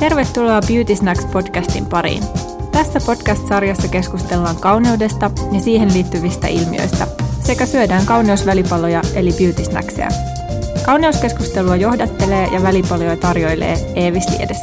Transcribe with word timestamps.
Tervetuloa 0.00 0.60
Beauty 0.68 0.96
Snacks 0.96 1.24
podcastin 1.24 1.86
pariin. 1.86 2.22
Tässä 2.72 3.00
podcast-sarjassa 3.06 3.88
keskustellaan 3.88 4.56
kauneudesta 4.56 5.30
ja 5.52 5.60
siihen 5.60 5.92
liittyvistä 5.94 6.46
ilmiöistä 6.46 7.06
sekä 7.40 7.66
syödään 7.66 8.06
kauneusvälipaloja 8.06 9.02
eli 9.14 9.30
beauty 9.32 9.64
snackseja. 9.64 10.08
Kauneuskeskustelua 10.86 11.76
johdattelee 11.76 12.46
ja 12.46 12.62
välipaloja 12.62 13.16
tarjoilee 13.16 13.76
Eevis 13.94 14.28
Liedes. 14.28 14.58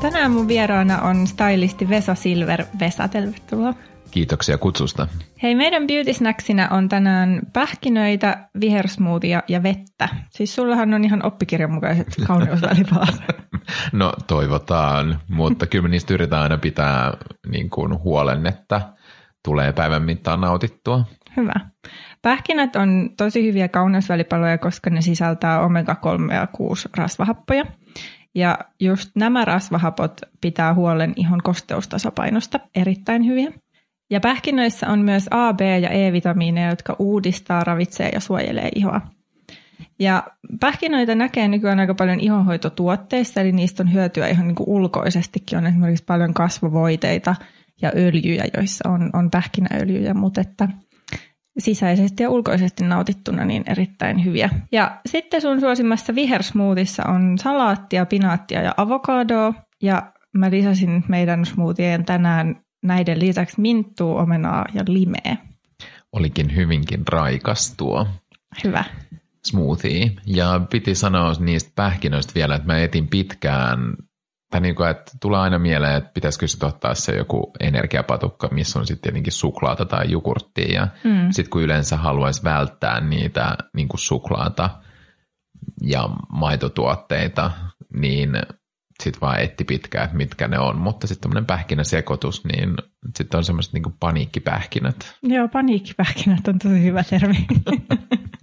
Tänään 0.00 0.30
mun 0.30 0.48
vieraana 0.48 1.02
on 1.02 1.26
stylisti 1.26 1.88
Vesa 1.88 2.14
Silver. 2.14 2.64
Vesa, 2.80 3.08
tervetuloa. 3.08 3.74
Kiitoksia 4.16 4.58
kutsusta. 4.58 5.08
Hei, 5.42 5.54
meidän 5.54 5.86
beauty 5.86 6.12
snacksina 6.12 6.68
on 6.70 6.88
tänään 6.88 7.40
pähkinöitä, 7.52 8.48
vihersmoothia 8.60 9.42
ja 9.48 9.62
vettä. 9.62 10.08
Siis 10.30 10.54
sullahan 10.54 10.94
on 10.94 11.04
ihan 11.04 11.26
oppikirjan 11.26 11.72
mukaiset 11.72 12.06
kauneusvälipalat. 12.28 13.14
no 13.92 14.12
toivotaan, 14.26 15.20
mutta 15.28 15.66
kyllä 15.72 15.88
niistä 15.88 16.14
yritetään 16.14 16.42
aina 16.42 16.58
pitää 16.58 17.12
niin 17.48 17.70
kuin 17.70 17.98
huolen, 17.98 18.46
että 18.46 18.80
tulee 19.44 19.72
päivän 19.72 20.02
mittaan 20.02 20.40
nautittua. 20.40 21.04
Hyvä. 21.36 21.54
Pähkinät 22.22 22.76
on 22.76 23.10
tosi 23.16 23.46
hyviä 23.46 23.68
kauneusvälipaloja, 23.68 24.58
koska 24.58 24.90
ne 24.90 25.00
sisältää 25.00 25.60
omega-3 25.60 26.34
ja 26.34 26.46
6 26.46 26.88
rasvahappoja. 26.96 27.64
Ja 28.34 28.58
just 28.80 29.10
nämä 29.14 29.44
rasvahapot 29.44 30.20
pitää 30.40 30.74
huolen 30.74 31.12
ihon 31.16 31.42
kosteustasapainosta 31.42 32.60
erittäin 32.74 33.26
hyviä. 33.26 33.52
Ja 34.10 34.20
pähkinöissä 34.20 34.88
on 34.88 34.98
myös 34.98 35.28
A, 35.30 35.52
B 35.52 35.60
ja 35.60 35.88
E-vitamiineja, 35.88 36.70
jotka 36.70 36.96
uudistaa, 36.98 37.64
ravitsee 37.64 38.10
ja 38.14 38.20
suojelee 38.20 38.68
ihoa. 38.74 39.00
Ja 39.98 40.22
pähkinöitä 40.60 41.14
näkee 41.14 41.48
nykyään 41.48 41.80
aika 41.80 41.94
paljon 41.94 42.20
ihonhoitotuotteissa, 42.20 43.40
eli 43.40 43.52
niistä 43.52 43.82
on 43.82 43.92
hyötyä 43.92 44.28
ihan 44.28 44.46
niin 44.46 44.54
kuin 44.54 44.68
ulkoisestikin. 44.68 45.58
On 45.58 45.66
esimerkiksi 45.66 46.04
paljon 46.04 46.34
kasvovoiteita 46.34 47.34
ja 47.82 47.92
öljyjä, 47.96 48.44
joissa 48.56 48.88
on, 48.88 49.10
on 49.12 49.30
pähkinäöljyjä, 49.30 50.14
mutta 50.14 50.40
että 50.40 50.68
sisäisesti 51.58 52.22
ja 52.22 52.30
ulkoisesti 52.30 52.84
nautittuna 52.84 53.44
niin 53.44 53.62
erittäin 53.66 54.24
hyviä. 54.24 54.50
Ja 54.72 55.00
sitten 55.06 55.40
sun 55.40 55.60
suosimmassa 55.60 56.14
vihersmoothissa 56.14 57.02
on 57.08 57.38
salaattia, 57.38 58.06
pinaattia 58.06 58.62
ja 58.62 58.74
avokadoa. 58.76 59.54
Ja 59.82 60.12
mä 60.38 60.50
lisäsin 60.50 61.04
meidän 61.08 61.44
smoothien 61.44 62.04
tänään 62.04 62.65
näiden 62.86 63.18
lisäksi 63.18 63.60
minttuu, 63.60 64.16
omenaa 64.16 64.64
ja 64.74 64.82
limeä. 64.88 65.36
Olikin 66.12 66.56
hyvinkin 66.56 67.02
raikas 67.08 67.74
tuo 67.76 68.06
Hyvä. 68.64 68.84
smoothie. 69.46 70.10
Ja 70.26 70.60
piti 70.70 70.94
sanoa 70.94 71.32
niistä 71.40 71.72
pähkinöistä 71.74 72.32
vielä, 72.34 72.54
että 72.54 72.66
mä 72.66 72.78
etin 72.78 73.08
pitkään, 73.08 73.78
tai 74.50 74.60
niin 74.60 74.74
kuin, 74.74 74.90
että 74.90 75.12
tulee 75.20 75.40
aina 75.40 75.58
mieleen, 75.58 75.96
että 75.96 76.10
pitäisikö 76.14 76.48
sitten 76.48 76.68
ottaa 76.68 76.94
se 76.94 77.16
joku 77.16 77.52
energiapatukka, 77.60 78.48
missä 78.52 78.78
on 78.78 78.86
sitten 78.86 79.02
tietenkin 79.02 79.32
suklaata 79.32 79.84
tai 79.84 80.10
jogurttia. 80.10 80.74
Ja 80.74 80.88
mm. 81.04 81.30
sitten 81.30 81.50
kun 81.50 81.62
yleensä 81.62 81.96
haluaisi 81.96 82.44
välttää 82.44 83.00
niitä 83.00 83.56
niin 83.74 83.88
kuin 83.88 84.00
suklaata 84.00 84.70
ja 85.82 86.08
maitotuotteita, 86.32 87.50
niin 87.94 88.30
sitten 89.02 89.20
vaan 89.20 89.40
etti 89.40 89.64
pitkään, 89.64 90.04
että 90.04 90.16
mitkä 90.16 90.48
ne 90.48 90.58
on, 90.58 90.78
mutta 90.78 91.06
sitten 91.06 91.22
tämmöinen 91.22 91.46
pähkinäsekoitus, 91.46 92.44
niin 92.44 92.74
sitten 93.16 93.38
on 93.38 93.44
semmoiset 93.44 93.72
niin 93.72 93.94
paniikkipähkinät. 94.00 95.16
Joo, 95.22 95.48
paniikkipähkinät 95.48 96.48
on 96.48 96.58
tosi 96.58 96.82
hyvä 96.82 97.04
termi. 97.04 97.46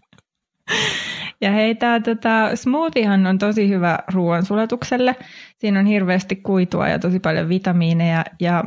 ja 1.42 1.52
hei, 1.52 1.76
tämä 1.76 2.00
tota, 2.00 2.56
smoothiehan 2.56 3.28
on 3.28 3.38
tosi 3.38 3.70
hyvä 3.70 4.00
ruoansulatukselle. 4.14 5.16
Siinä 5.58 5.80
on 5.80 5.86
hirveästi 5.86 6.36
kuitua 6.36 6.88
ja 6.88 7.00
tosi 7.00 7.20
paljon 7.20 7.50
vitamiineja 7.50 8.26
ja 8.40 8.64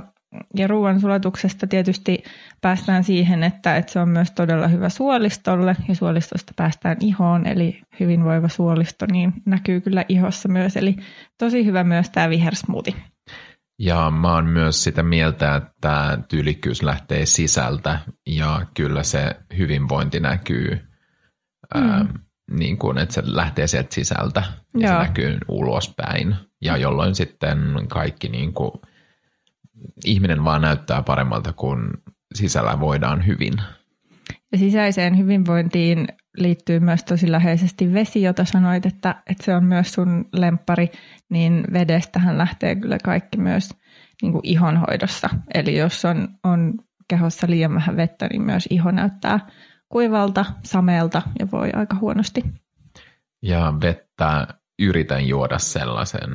ja 0.54 0.66
ruoansulatuksesta 0.66 1.66
tietysti 1.66 2.22
päästään 2.60 3.04
siihen, 3.04 3.42
että, 3.42 3.76
että 3.76 3.92
se 3.92 4.00
on 4.00 4.08
myös 4.08 4.30
todella 4.30 4.68
hyvä 4.68 4.88
suolistolle 4.88 5.76
ja 5.88 5.94
suolistosta 5.94 6.52
päästään 6.56 6.96
ihoon, 7.00 7.46
eli 7.46 7.80
hyvinvoiva 8.00 8.48
suolisto 8.48 9.06
niin 9.12 9.32
näkyy 9.44 9.80
kyllä 9.80 10.04
ihossa 10.08 10.48
myös, 10.48 10.76
eli 10.76 10.96
tosi 11.38 11.64
hyvä 11.64 11.84
myös 11.84 12.10
tämä 12.10 12.30
vihersmoothie. 12.30 12.94
Ja 13.78 14.10
mä 14.10 14.32
oon 14.32 14.46
myös 14.46 14.84
sitä 14.84 15.02
mieltä, 15.02 15.56
että 15.56 16.18
tyylikkyys 16.28 16.82
lähtee 16.82 17.26
sisältä 17.26 17.98
ja 18.26 18.66
kyllä 18.74 19.02
se 19.02 19.36
hyvinvointi 19.58 20.20
näkyy, 20.20 20.70
mm. 21.74 21.90
ää, 21.90 22.06
niin 22.50 22.78
kuin, 22.78 22.98
että 22.98 23.14
se 23.14 23.22
lähtee 23.24 23.66
sieltä 23.66 23.94
sisältä 23.94 24.42
ja 24.74 24.88
Joo. 24.88 25.02
se 25.02 25.08
näkyy 25.08 25.38
ulospäin. 25.48 26.36
Ja 26.62 26.76
jolloin 26.76 27.14
sitten 27.14 27.58
kaikki 27.88 28.28
niin 28.28 28.52
kuin, 28.52 28.72
ihminen 30.04 30.44
vaan 30.44 30.62
näyttää 30.62 31.02
paremmalta, 31.02 31.52
kun 31.52 31.90
sisällä 32.34 32.80
voidaan 32.80 33.26
hyvin. 33.26 33.52
Ja 34.52 34.58
sisäiseen 34.58 35.18
hyvinvointiin 35.18 36.08
liittyy 36.36 36.80
myös 36.80 37.04
tosi 37.04 37.30
läheisesti 37.32 37.92
vesi, 37.92 38.22
jota 38.22 38.44
sanoit, 38.44 38.86
että, 38.86 39.22
että 39.26 39.44
se 39.44 39.54
on 39.54 39.64
myös 39.64 39.92
sun 39.92 40.28
lempari, 40.32 40.90
niin 41.30 41.64
vedestähän 41.72 42.38
lähtee 42.38 42.76
kyllä 42.76 42.98
kaikki 43.04 43.38
myös 43.38 43.70
niin 44.22 44.32
kuin 44.32 44.40
ihonhoidossa. 44.44 45.30
Eli 45.54 45.76
jos 45.76 46.04
on, 46.04 46.28
on 46.44 46.74
kehossa 47.08 47.46
liian 47.50 47.74
vähän 47.74 47.96
vettä, 47.96 48.26
niin 48.26 48.42
myös 48.42 48.66
iho 48.70 48.90
näyttää 48.90 49.40
kuivalta, 49.88 50.44
sameelta 50.62 51.22
ja 51.38 51.50
voi 51.52 51.70
aika 51.72 51.96
huonosti. 52.00 52.44
Ja 53.42 53.74
vettä 53.82 54.46
yritän 54.78 55.28
juoda 55.28 55.58
sellaisen, 55.58 56.30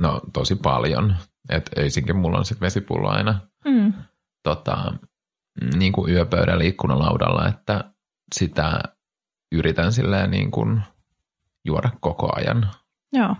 no 0.00 0.20
tosi 0.32 0.56
paljon. 0.56 1.16
Että 1.48 1.80
eisinkin 1.82 2.16
mulla 2.16 2.38
on 2.38 2.44
sitten 2.44 2.66
vesipullo 2.66 3.08
aina 3.08 3.40
mm. 3.64 3.92
tota, 4.42 4.92
niin 5.76 5.92
kuin 5.92 6.12
yöpöydällä 6.12 6.64
ikkunalaudalla, 6.64 7.48
että 7.48 7.84
sitä 8.34 8.80
yritän 9.52 9.92
silleen 9.92 10.30
niin 10.30 10.50
kuin 10.50 10.82
juoda 11.64 11.90
koko 12.00 12.36
ajan. 12.36 12.70
Joo. 13.12 13.36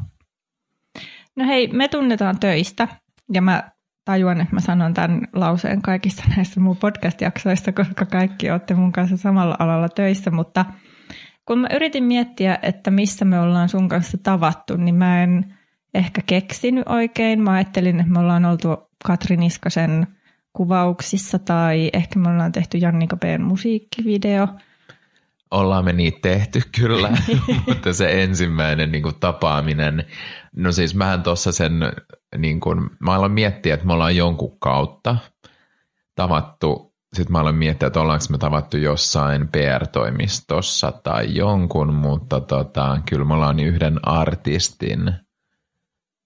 No 1.36 1.46
hei, 1.46 1.68
me 1.68 1.88
tunnetaan 1.88 2.40
töistä 2.40 2.88
ja 3.32 3.42
mä 3.42 3.70
tajuan, 4.04 4.40
että 4.40 4.54
mä 4.54 4.60
sanon 4.60 4.94
tämän 4.94 5.20
lauseen 5.32 5.82
kaikissa 5.82 6.22
näissä 6.36 6.60
mun 6.60 6.76
podcast-jaksoista, 6.76 7.72
koska 7.72 8.06
kaikki 8.06 8.50
olette 8.50 8.74
mun 8.74 8.92
kanssa 8.92 9.16
samalla 9.16 9.56
alalla 9.58 9.88
töissä, 9.88 10.30
mutta 10.30 10.64
kun 11.44 11.58
mä 11.58 11.68
yritin 11.72 12.04
miettiä, 12.04 12.58
että 12.62 12.90
missä 12.90 13.24
me 13.24 13.40
ollaan 13.40 13.68
sun 13.68 13.88
kanssa 13.88 14.18
tavattu, 14.22 14.76
niin 14.76 14.94
mä 14.94 15.22
en 15.22 15.55
ehkä 15.94 16.22
keksinyt 16.26 16.88
oikein. 16.88 17.42
Mä 17.42 17.52
ajattelin, 17.52 18.00
että 18.00 18.12
me 18.12 18.18
ollaan 18.18 18.44
oltu 18.44 18.68
Katri 19.04 19.36
Niskasen 19.36 20.06
kuvauksissa 20.52 21.38
tai 21.38 21.90
ehkä 21.92 22.18
me 22.18 22.28
ollaan 22.30 22.52
tehty 22.52 22.78
Jannika 22.78 23.16
B:n 23.16 23.42
musiikkivideo. 23.42 24.48
Ollaan 25.50 25.84
me 25.84 25.92
niitä 25.92 26.18
tehty 26.22 26.60
kyllä, 26.80 27.10
mutta 27.66 27.92
se 27.92 28.22
ensimmäinen 28.22 28.92
niin 28.92 29.02
kuin, 29.02 29.14
tapaaminen, 29.20 30.04
no 30.56 30.72
siis 30.72 30.94
mähän 30.94 31.22
tuossa 31.22 31.52
sen, 31.52 31.72
niin 32.38 32.60
kuin, 32.60 32.90
mä 33.00 33.14
aloin 33.14 33.32
miettiä, 33.32 33.74
että 33.74 33.86
me 33.86 33.92
ollaan 33.92 34.16
jonkun 34.16 34.58
kautta 34.58 35.16
tavattu, 36.14 36.94
sitten 37.14 37.32
mä 37.32 37.40
aloin 37.40 37.56
miettiä, 37.56 37.86
että 37.86 38.00
ollaanko 38.00 38.24
me 38.30 38.38
tavattu 38.38 38.76
jossain 38.76 39.48
PR-toimistossa 39.48 40.92
tai 40.92 41.34
jonkun, 41.34 41.94
mutta 41.94 42.40
tota, 42.40 43.00
kyllä 43.08 43.24
me 43.24 43.34
ollaan 43.34 43.60
yhden 43.60 44.08
artistin– 44.08 45.12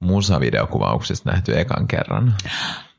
musavideokuvauksista 0.00 1.31
nähty 1.31 1.61
ekan 1.61 1.88
kerran. 1.88 2.34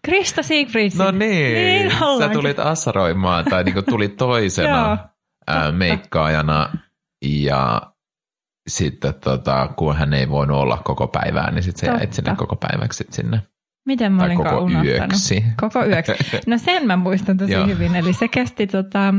Krista 0.05 0.43
Siegfried. 0.43 0.91
No 0.97 1.11
niin, 1.11 1.53
niin 1.53 1.91
sä 2.19 2.29
tulit 2.29 2.59
assaroimaan 2.59 3.45
tai 3.45 3.63
niin 3.63 3.85
tulit 3.89 4.17
toisena 4.17 4.97
ää, 5.47 5.71
meikkaajana 5.71 6.69
ja 7.25 7.81
sitten 8.69 9.13
tota, 9.13 9.69
kun 9.75 9.95
hän 9.95 10.13
ei 10.13 10.29
voinut 10.29 10.57
olla 10.57 10.81
koko 10.83 11.07
päivää, 11.07 11.51
niin 11.51 11.63
sitten 11.63 11.89
sä 11.89 11.97
jäit 11.97 12.13
sinne 12.13 12.35
koko 12.35 12.55
päiväksi 12.55 13.07
sinne. 13.09 13.41
Miten 13.85 14.11
mä 14.11 14.23
olin 14.23 14.37
koko 14.37 14.69
yöksi. 14.83 15.43
Koko 15.61 15.85
yöksi. 15.85 16.11
No 16.47 16.57
sen 16.57 16.87
mä 16.87 16.95
muistan 16.95 17.37
tosi 17.37 17.55
hyvin. 17.67 17.95
Eli 17.95 18.13
se 18.13 18.27
kesti 18.27 18.67
tota, 18.67 19.13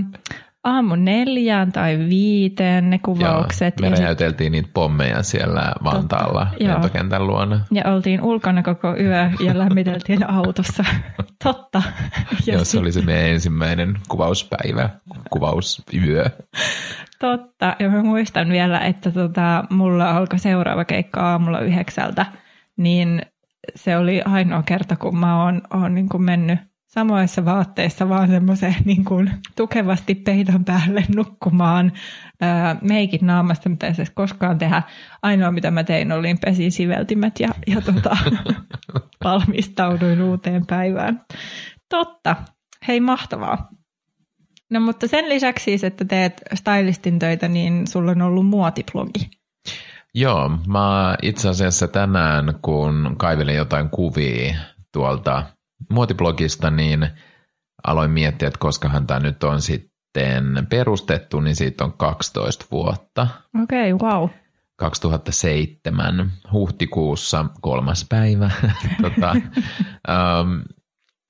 aamu 0.64 0.94
neljään 0.96 1.72
tai 1.72 1.98
viiteen 1.98 2.90
ne 2.90 2.98
kuvaukset. 2.98 3.74
Joo, 3.80 3.90
me 3.90 3.96
räjäyteltiin 3.96 4.52
niitä 4.52 4.68
pommeja 4.74 5.22
siellä 5.22 5.72
Vantaalla 5.84 6.46
Totta, 6.46 6.64
lentokentän 6.64 7.26
luona. 7.26 7.60
Ja 7.70 7.92
oltiin 7.92 8.22
ulkona 8.22 8.62
koko 8.62 8.96
yö 8.96 9.30
ja 9.40 9.58
lämmiteltiin 9.58 10.30
autossa. 10.30 10.84
Totta. 11.44 11.82
Joo, 12.46 12.64
se 12.64 12.78
oli 12.78 12.92
se 12.92 13.02
meidän 13.02 13.30
ensimmäinen 13.30 13.94
kuvauspäivä, 14.08 14.90
kuvausyö. 15.30 16.24
Totta, 17.18 17.76
ja 17.78 17.88
mä 17.88 18.02
muistan 18.02 18.48
vielä, 18.48 18.80
että 18.80 19.10
tota, 19.10 19.64
mulla 19.70 20.10
alkoi 20.10 20.38
seuraava 20.38 20.84
keikka 20.84 21.30
aamulla 21.30 21.60
yhdeksältä, 21.60 22.26
niin 22.76 23.22
se 23.74 23.96
oli 23.96 24.22
ainoa 24.22 24.62
kerta, 24.62 24.96
kun 24.96 25.16
mä 25.16 25.44
oon, 25.44 25.62
oon 25.74 25.94
niin 25.94 26.08
kuin 26.08 26.22
mennyt 26.22 26.58
samoissa 26.94 27.44
vaatteissa 27.44 28.08
vaan 28.08 28.28
semmoisen 28.28 28.74
niin 28.84 29.04
kuin, 29.04 29.30
tukevasti 29.56 30.14
peiton 30.14 30.64
päälle 30.64 31.04
nukkumaan. 31.16 31.92
Ää, 32.40 32.76
meikit 32.82 33.22
naamasta, 33.22 33.68
mitä 33.68 33.86
ei 33.86 33.92
koskaan 34.14 34.58
tehdä. 34.58 34.82
Ainoa 35.22 35.50
mitä 35.50 35.70
mä 35.70 35.84
tein 35.84 36.12
oli 36.12 36.34
pesin 36.34 36.72
siveltimet 36.72 37.40
ja, 37.40 37.48
ja 37.66 37.80
tota, 37.80 38.16
valmistauduin 39.24 40.22
uuteen 40.22 40.66
päivään. 40.66 41.20
Totta. 41.88 42.36
Hei, 42.88 43.00
mahtavaa. 43.00 43.68
No 44.70 44.80
mutta 44.80 45.08
sen 45.08 45.28
lisäksi 45.28 45.64
siis, 45.64 45.84
että 45.84 46.04
teet 46.04 46.42
stylistin 46.54 47.18
töitä, 47.18 47.48
niin 47.48 47.86
sulla 47.86 48.10
on 48.10 48.22
ollut 48.22 48.46
muotiblogi. 48.46 49.30
Joo, 50.14 50.50
mä 50.66 51.16
itse 51.22 51.48
asiassa 51.48 51.88
tänään, 51.88 52.54
kun 52.62 53.14
kaivelin 53.18 53.56
jotain 53.56 53.90
kuvia 53.90 54.54
tuolta 54.92 55.46
muotiblogista, 55.90 56.70
niin 56.70 57.08
aloin 57.87 58.11
miettiä, 58.11 58.49
että 58.49 58.58
koskahan 58.58 59.06
tämä 59.06 59.20
nyt 59.20 59.44
on 59.44 59.62
sitten 59.62 60.67
perustettu, 60.70 61.40
niin 61.40 61.56
siitä 61.56 61.84
on 61.84 61.93
12 61.93 62.64
vuotta. 62.70 63.29
Okei, 63.62 63.93
okay, 63.93 64.08
wow. 64.08 64.29
2007 64.76 66.32
huhtikuussa 66.52 67.44
kolmas 67.61 68.06
päivä. 68.08 68.50
tota, 69.02 69.32
um, 69.32 70.62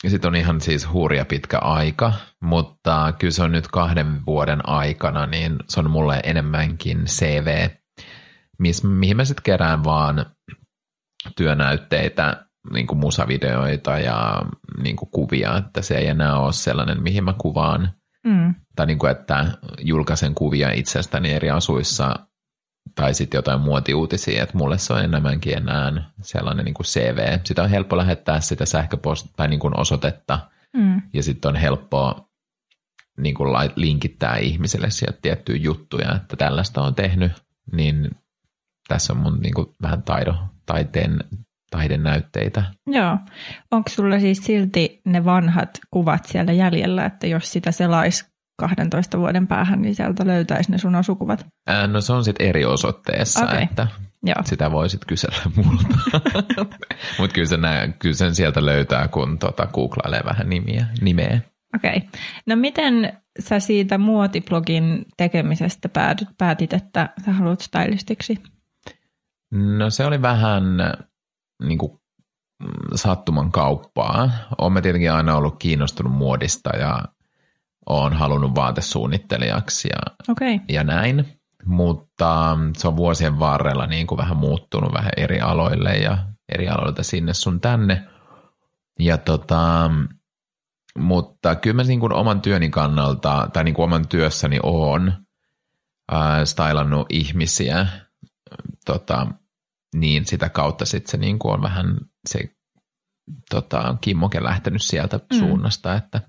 sitten 0.08 0.28
on 0.28 0.36
ihan 0.36 0.60
siis 0.60 0.92
hurja 0.92 1.24
pitkä 1.24 1.58
aika, 1.58 2.12
mutta 2.40 3.12
kyllä 3.18 3.30
se 3.30 3.42
on 3.42 3.52
nyt 3.52 3.68
kahden 3.68 4.26
vuoden 4.26 4.68
aikana, 4.68 5.26
niin 5.26 5.56
se 5.68 5.80
on 5.80 5.90
mulle 5.90 6.20
enemmänkin 6.24 7.04
CV, 7.04 7.68
mihin 8.82 9.16
mä 9.16 9.24
sitten 9.24 9.42
kerään 9.42 9.84
vaan 9.84 10.26
työnäytteitä, 11.36 12.46
niin 12.70 12.86
kuin 12.86 12.98
musavideoita 12.98 13.98
ja 13.98 14.42
niin 14.82 14.96
kuin 14.96 15.10
kuvia, 15.10 15.56
että 15.56 15.82
se 15.82 15.96
ei 15.96 16.06
enää 16.06 16.38
ole 16.38 16.52
sellainen, 16.52 17.02
mihin 17.02 17.24
mä 17.24 17.34
kuvaan. 17.38 17.92
Mm. 18.24 18.54
Tai 18.76 18.86
niin 18.86 18.98
kuin, 18.98 19.10
että 19.10 19.46
julkaisen 19.80 20.34
kuvia 20.34 20.70
itsestäni 20.70 21.32
eri 21.32 21.50
asuissa 21.50 22.16
tai 22.94 23.14
sitten 23.14 23.38
jotain 23.38 23.60
muotiuutisia, 23.60 24.42
että 24.42 24.58
mulle 24.58 24.78
se 24.78 24.92
on 24.92 25.04
enemmänkin 25.04 25.56
enää 25.56 26.10
sellainen 26.22 26.64
niin 26.64 26.74
kuin 26.74 26.86
CV. 26.86 27.38
Sitä 27.44 27.62
on 27.62 27.70
helppo 27.70 27.96
lähettää 27.96 28.40
sitä 28.40 28.64
sähköpost- 28.64 29.32
tai 29.36 29.48
niin 29.48 29.60
kuin 29.60 29.80
osoitetta 29.80 30.38
mm. 30.76 31.02
ja 31.14 31.22
sitten 31.22 31.48
on 31.48 31.56
helppoa 31.56 32.28
niin 33.18 33.34
kuin 33.34 33.48
linkittää 33.76 34.36
ihmisille 34.36 34.90
sieltä 34.90 35.18
tiettyjä 35.22 35.58
juttuja, 35.62 36.14
että 36.14 36.36
tällaista 36.36 36.82
on 36.82 36.94
tehnyt, 36.94 37.32
niin 37.72 38.10
tässä 38.88 39.12
on 39.12 39.18
mun 39.18 39.40
niin 39.40 39.54
kuin 39.54 39.66
vähän 39.82 40.02
taido, 40.02 40.34
taiteen, 40.66 41.18
taidenäytteitä. 41.72 42.64
Joo. 42.86 43.18
Onko 43.70 43.88
sulla 43.88 44.20
siis 44.20 44.38
silti 44.38 45.00
ne 45.04 45.24
vanhat 45.24 45.70
kuvat 45.90 46.24
siellä 46.24 46.52
jäljellä, 46.52 47.04
että 47.04 47.26
jos 47.26 47.52
sitä 47.52 47.72
selaisi 47.72 48.24
12 48.58 49.18
vuoden 49.18 49.46
päähän, 49.46 49.82
niin 49.82 49.94
sieltä 49.94 50.26
löytäisi 50.26 50.70
ne 50.70 50.78
sun 50.78 50.94
asukuvat? 50.94 51.46
Ää, 51.66 51.86
no 51.86 52.00
se 52.00 52.12
on 52.12 52.24
sitten 52.24 52.46
eri 52.46 52.64
osoitteessa, 52.64 53.44
okay. 53.44 53.62
että 53.62 53.86
Joo. 54.22 54.36
sitä 54.44 54.70
voisit 54.70 55.04
kysellä 55.04 55.42
multa. 55.56 56.20
Mutta 57.18 57.34
kyllä, 57.34 57.48
sen, 57.48 57.60
kyllä 57.98 58.14
sen 58.14 58.34
sieltä 58.34 58.66
löytää, 58.66 59.08
kun 59.08 59.38
tota, 59.38 59.66
googlailee 59.66 60.20
vähän 60.24 60.48
nimiä, 60.48 60.86
nimeä. 61.00 61.40
Okei. 61.74 61.96
Okay. 61.96 62.08
No 62.46 62.56
miten 62.56 63.18
sä 63.40 63.60
siitä 63.60 63.98
muotiblogin 63.98 65.04
tekemisestä 65.16 65.88
päädyt, 65.88 66.28
päätit, 66.38 66.72
että 66.72 67.08
sä 67.24 67.32
haluat 67.32 67.60
stylistiksi? 67.60 68.38
No 69.52 69.90
se 69.90 70.06
oli 70.06 70.22
vähän 70.22 70.64
niin 71.62 71.78
kuin 71.78 71.92
sattuman 72.94 73.52
kauppaa. 73.52 74.30
Olen 74.58 74.82
tietenkin 74.82 75.12
aina 75.12 75.36
ollut 75.36 75.58
kiinnostunut 75.58 76.12
muodista 76.12 76.76
ja 76.76 77.02
olen 77.86 78.12
halunnut 78.12 78.54
vaatesuunnittelijaksi 78.54 79.88
ja, 79.88 80.14
okay. 80.28 80.58
ja 80.68 80.84
näin. 80.84 81.38
Mutta 81.64 82.58
se 82.76 82.88
on 82.88 82.96
vuosien 82.96 83.38
varrella 83.38 83.86
niin 83.86 84.06
kuin 84.06 84.18
vähän 84.18 84.36
muuttunut 84.36 84.92
vähän 84.92 85.12
eri 85.16 85.40
aloille 85.40 85.96
ja 85.96 86.18
eri 86.48 86.68
aloilta 86.68 87.02
sinne 87.02 87.34
sun 87.34 87.60
tänne. 87.60 88.08
Ja 88.98 89.18
tota, 89.18 89.90
mutta 90.98 91.54
kyllä 91.54 91.76
mä 91.76 91.82
niin 91.82 92.00
kuin 92.00 92.12
oman 92.12 92.40
työni 92.40 92.70
kannalta, 92.70 93.48
tai 93.52 93.64
niin 93.64 93.74
kuin 93.74 93.84
oman 93.84 94.08
työssäni 94.08 94.58
oon 94.62 95.12
äh, 96.12 96.44
stylannut 96.44 97.06
ihmisiä 97.10 97.86
tota, 98.84 99.26
niin 99.94 100.26
sitä 100.26 100.48
kautta 100.48 100.84
sitten 100.84 101.10
se 101.10 101.16
niin 101.16 101.38
kuin 101.38 101.54
on 101.54 101.62
vähän 101.62 101.96
se 102.28 102.48
tota, 103.50 103.96
kimmoke 104.00 104.42
lähtenyt 104.42 104.82
sieltä 104.82 105.16
mm. 105.32 105.38
suunnasta, 105.38 105.94
että 105.94 106.20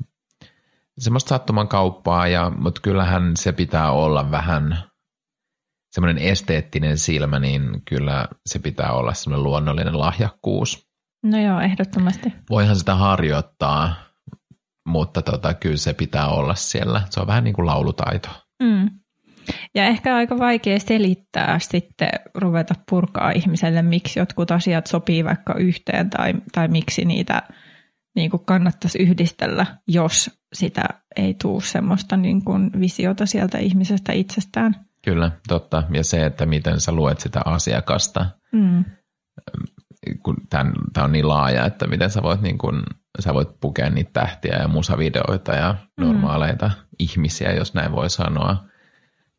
semmoista 0.97 1.29
sattuman 1.29 1.67
kauppaa, 1.67 2.27
ja, 2.27 2.49
mutta 2.57 2.81
kyllähän 2.81 3.37
se 3.37 3.51
pitää 3.51 3.91
olla 3.91 4.31
vähän 4.31 4.83
semmoinen 5.91 6.23
esteettinen 6.23 6.97
silmä, 6.97 7.39
niin 7.39 7.81
kyllä 7.85 8.27
se 8.45 8.59
pitää 8.59 8.91
olla 8.91 9.13
semmoinen 9.13 9.43
luonnollinen 9.43 9.99
lahjakkuus. 9.99 10.87
No 11.23 11.39
joo, 11.39 11.59
ehdottomasti. 11.59 12.33
Voihan 12.49 12.75
sitä 12.75 12.95
harjoittaa, 12.95 13.95
mutta 14.87 15.21
tota, 15.21 15.53
kyllä 15.53 15.77
se 15.77 15.93
pitää 15.93 16.27
olla 16.27 16.55
siellä. 16.55 17.01
Se 17.09 17.19
on 17.19 17.27
vähän 17.27 17.43
niin 17.43 17.53
kuin 17.53 17.65
laulutaito. 17.65 18.29
Mm. 18.63 18.89
Ja 19.75 19.85
ehkä 19.85 20.15
aika 20.15 20.37
vaikea 20.37 20.79
selittää 20.79 21.59
sitten 21.59 22.09
ruveta 22.35 22.73
purkaa 22.89 23.31
ihmiselle, 23.31 23.81
miksi 23.81 24.19
jotkut 24.19 24.51
asiat 24.51 24.87
sopii 24.87 25.25
vaikka 25.25 25.53
yhteen 25.53 26.09
tai, 26.09 26.33
tai 26.51 26.67
miksi 26.67 27.05
niitä 27.05 27.41
niin 28.15 28.31
kuin 28.31 28.45
kannattaisi 28.45 28.97
yhdistellä, 28.97 29.65
jos 29.87 30.39
sitä 30.53 30.83
ei 31.15 31.35
tule 31.41 31.61
semmoista 31.61 32.17
niin 32.17 32.45
kuin 32.45 32.71
visiota 32.79 33.25
sieltä 33.25 33.57
ihmisestä 33.57 34.13
itsestään. 34.13 34.75
Kyllä, 35.05 35.31
totta. 35.47 35.83
Ja 35.93 36.03
se, 36.03 36.25
että 36.25 36.45
miten 36.45 36.79
sä 36.79 36.91
luet 36.91 37.19
sitä 37.19 37.41
asiakasta, 37.45 38.25
mm. 38.51 38.85
kun 40.23 40.35
tämä 40.49 40.71
on 41.03 41.11
niin 41.11 41.27
laaja, 41.27 41.65
että 41.65 41.87
miten 41.87 42.09
sä 42.09 42.23
voit, 42.23 42.41
niin 42.41 42.57
kun, 42.57 42.83
sä 43.19 43.33
voit 43.33 43.49
pukea 43.59 43.89
niitä 43.89 44.09
tähtiä 44.13 44.55
ja 44.55 44.67
musavideoita 44.67 45.51
ja 45.53 45.75
mm. 45.97 46.05
normaaleita 46.05 46.67
mm. 46.67 46.73
ihmisiä, 46.99 47.51
jos 47.51 47.73
näin 47.73 47.91
voi 47.91 48.09
sanoa– 48.09 48.57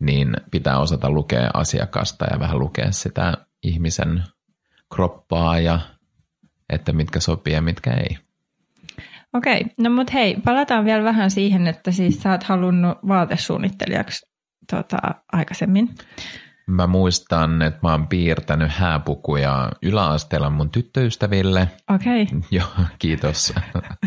niin 0.01 0.37
pitää 0.51 0.79
osata 0.79 1.11
lukea 1.11 1.51
asiakasta 1.55 2.25
ja 2.31 2.39
vähän 2.39 2.59
lukea 2.59 2.93
sitä 2.93 3.35
ihmisen 3.63 4.25
kroppaa 4.95 5.61
ja 5.61 5.81
että 6.71 6.93
mitkä 6.93 7.21
sopii 7.21 7.55
ja 7.55 7.63
mitkä 7.63 7.91
ei. 7.91 8.19
Okei, 9.33 9.65
no 9.79 9.91
mutta 9.91 10.13
hei, 10.13 10.37
palataan 10.45 10.85
vielä 10.85 11.05
vähän 11.05 11.31
siihen, 11.31 11.67
että 11.67 11.91
siis 11.91 12.23
sä 12.23 12.31
oot 12.31 12.43
halunnut 12.43 12.99
vaatesuunnittelijaksi 13.09 14.27
tota, 14.71 14.99
aikaisemmin. 15.33 15.95
Mä 16.67 16.87
muistan, 16.87 17.63
että 17.63 17.79
mä 17.83 17.91
oon 17.91 18.07
piirtänyt 18.09 18.73
hääpukuja 18.73 19.71
yläasteella 19.83 20.51
mun 20.51 20.71
tyttöystäville. 20.71 21.69
Okei. 21.91 22.23
Okay. 22.23 22.41
Joo, 22.51 22.87
kiitos. 22.99 23.55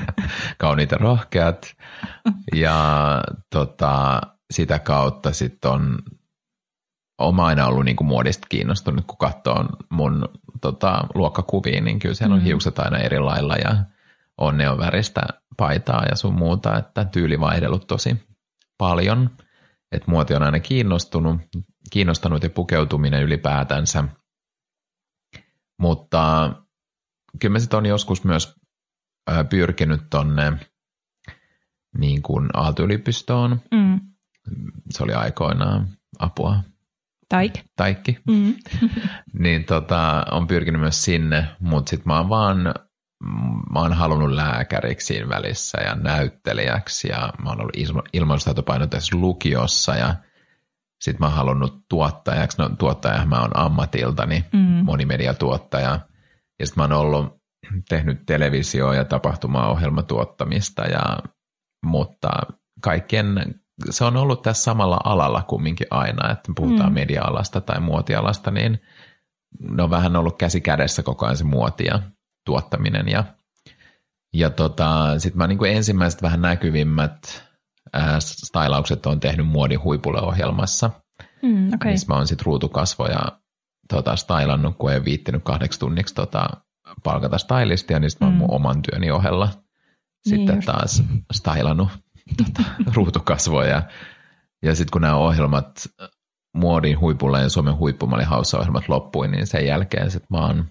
Kauniit 0.58 0.92
ja 0.92 0.98
rohkeat. 0.98 1.76
Ja 2.56 3.22
tota, 3.54 4.22
sitä 4.54 4.80
kautta 4.80 5.34
sitten 5.34 5.72
on 5.72 6.00
oma 7.18 7.46
aina 7.46 7.68
ollut 7.68 7.86
niin 7.86 7.96
kuin 7.96 8.08
muodista 8.08 8.48
kiinnostunut, 8.50 9.06
kun 9.06 9.18
katsoo 9.18 9.66
mun 9.90 10.30
tota, 10.62 11.08
luokkakuvia, 11.16 11.82
niin 11.82 12.00
kyllä 12.00 12.16
siellä 12.16 12.34
on 12.34 12.42
mm. 12.42 12.46
hiukset 12.46 12.80
aina 12.80 12.98
eri 12.98 13.20
lailla 13.20 13.56
ja 13.56 13.86
on 14.38 14.58
väristä 14.58 15.22
paitaa 15.58 16.06
ja 16.10 16.16
sun 16.16 16.34
muuta, 16.34 16.78
että 16.78 17.06
tyyli 17.06 17.40
vaihdellut 17.40 17.88
tosi 17.88 18.28
paljon. 18.78 19.30
Että 19.92 20.12
muoti 20.12 20.34
on 20.34 20.44
aina 20.44 20.60
kiinnostunut, 20.60 21.42
kiinnostanut 21.92 22.44
ja 22.44 22.50
pukeutuminen 22.50 23.24
ylipäätänsä. 23.24 24.04
Mutta 25.80 26.54
kyllä 27.40 27.54
mä 27.54 27.60
sitten 27.60 27.78
on 27.78 27.86
joskus 27.86 28.24
myös 28.24 28.56
pyrkinyt 29.50 30.02
tonne 30.10 30.54
niin 31.98 32.22
kuin 32.22 32.50
Aalto-yliopistoon. 32.54 33.62
Mm 33.72 34.17
se 34.90 35.04
oli 35.04 35.14
aikoinaan 35.14 35.88
apua. 36.20 36.64
Taik. 37.30 37.54
Taikki. 37.76 38.20
Mm. 38.28 38.54
niin 39.44 39.64
tota, 39.66 40.26
on 40.32 40.48
pyrkinyt 40.48 40.82
myös 40.82 41.04
sinne, 41.04 41.48
mutta 41.60 41.90
sitten 41.90 42.08
mä 42.08 42.18
oon 42.18 42.30
vaan 42.30 42.74
mä 43.74 43.80
oon 43.80 43.94
halunnut 43.94 44.32
lääkäriksi 44.32 45.06
siinä 45.06 45.30
välissä 45.30 45.82
ja 45.82 45.96
näyttelijäksi 45.96 47.08
ja 47.08 47.34
mä 47.44 47.50
oon 47.50 47.62
ollut 47.62 48.06
ilmailustaitopainotteessa 48.14 49.18
lukiossa 49.18 49.96
ja 49.96 50.16
sitten 51.02 51.20
mä 51.20 51.26
oon 51.26 51.36
halunnut 51.36 51.86
tuottajaksi, 51.90 52.58
no 52.58 52.70
tuottaja 52.70 53.26
mä 53.26 53.42
oon 53.42 53.58
ammatiltani, 53.58 54.46
mm. 54.54 54.60
monimediatuottaja 54.60 56.00
ja 56.60 56.66
sitten 56.66 56.82
mä 56.82 56.84
oon 56.84 57.06
ollut 57.06 57.38
tehnyt 57.90 58.26
televisio- 58.26 58.94
ja 58.94 59.06
tapahtumaohjelmatuottamista 59.06 60.86
ja 60.86 61.20
mutta 61.86 62.30
kaikkien 62.82 63.56
se 63.90 64.04
on 64.06 64.18
ollut 64.18 64.42
tässä 64.42 64.64
samalla 64.64 65.00
alalla 65.04 65.44
kumminkin 65.44 65.88
aina, 65.92 66.32
että 66.32 66.52
puhutaan 66.56 66.90
mm. 66.90 66.94
media-alasta 66.94 67.62
tai 67.62 67.80
muotialasta, 67.80 68.52
niin 68.52 68.82
ne 69.60 69.84
on 69.84 69.90
vähän 69.90 70.16
ollut 70.16 70.38
käsi 70.38 70.62
kädessä 70.62 71.04
koko 71.04 71.26
ajan 71.26 71.38
se 71.38 71.44
muoti 71.44 71.86
ja 71.86 72.00
tuottaminen 72.46 73.10
ja 73.10 73.24
Ja 74.34 74.50
tota, 74.50 75.20
sitten 75.20 75.38
mä 75.38 75.48
niin 75.48 75.58
kuin 75.58 75.72
ensimmäiset 75.72 76.22
vähän 76.22 76.42
näkyvimmät 76.42 77.44
ää, 77.94 78.20
stylaukset 78.20 79.06
on 79.06 79.20
tehnyt 79.20 79.48
muodin 79.48 79.84
huipulle 79.84 80.22
ohjelmassa, 80.22 80.92
Mm, 81.42 81.74
okay. 81.74 81.92
missä 81.92 82.08
mä 82.10 82.16
oon 82.16 82.28
sitten 82.28 82.46
ruutukasvoja 82.46 83.20
tota, 83.90 84.16
stylannut, 84.16 84.76
kun 84.78 84.94
en 84.94 85.06
viittinyt 85.06 85.44
kahdeksi 85.44 85.80
tunniksi 85.80 86.16
tota, 86.16 86.48
palkata 87.04 87.38
stylistia, 87.38 88.00
niin 88.00 88.10
sitten 88.12 88.28
mä 88.28 88.30
oon 88.30 88.36
Mm. 88.36 88.40
mun 88.40 88.52
oman 88.52 88.82
työni 88.82 89.12
ohella 89.12 89.50
sitten 90.28 90.56
just. 90.56 90.66
taas 90.66 91.04
stylannut 91.34 91.90
tota, 92.38 92.70
ruutukasvoja. 92.96 93.82
Ja 94.64 94.76
sitten 94.76 94.92
kun 94.92 95.02
nämä 95.02 95.16
ohjelmat 95.16 95.88
muodin 96.54 97.00
huipulla 97.00 97.40
ja 97.40 97.50
Suomen 97.50 97.78
huippumallin 97.78 98.28
haussa 98.28 98.58
ohjelmat 98.58 98.90
loppui, 98.90 99.28
niin 99.28 99.48
sen 99.48 99.66
jälkeen 99.68 100.12
sit 100.12 100.24
mä 100.30 100.38
oon 100.38 100.66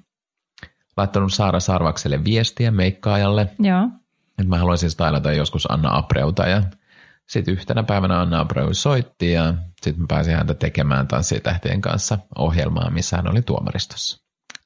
laittanut 0.96 1.32
Saara 1.32 1.60
Sarvakselle 1.60 2.24
viestiä 2.24 2.70
meikkaajalle, 2.70 3.50
Joo. 3.58 3.88
että 4.38 4.48
mä 4.48 4.58
haluaisin 4.58 4.90
stylata 4.90 5.32
joskus 5.32 5.70
Anna 5.70 5.96
Apreuta 5.96 6.46
ja 6.46 6.62
sitten 7.28 7.54
yhtenä 7.54 7.82
päivänä 7.82 8.20
Anna 8.20 8.40
Abreu 8.40 8.74
soitti 8.74 9.32
ja 9.32 9.54
sitten 9.82 10.00
mä 10.00 10.06
pääsin 10.08 10.36
häntä 10.36 10.54
tekemään 10.54 11.08
Tanssitähtien 11.08 11.80
kanssa 11.80 12.18
ohjelmaa, 12.38 12.90
missä 12.90 13.16
hän 13.16 13.30
oli 13.30 13.42
tuomaristossa. 13.42 14.18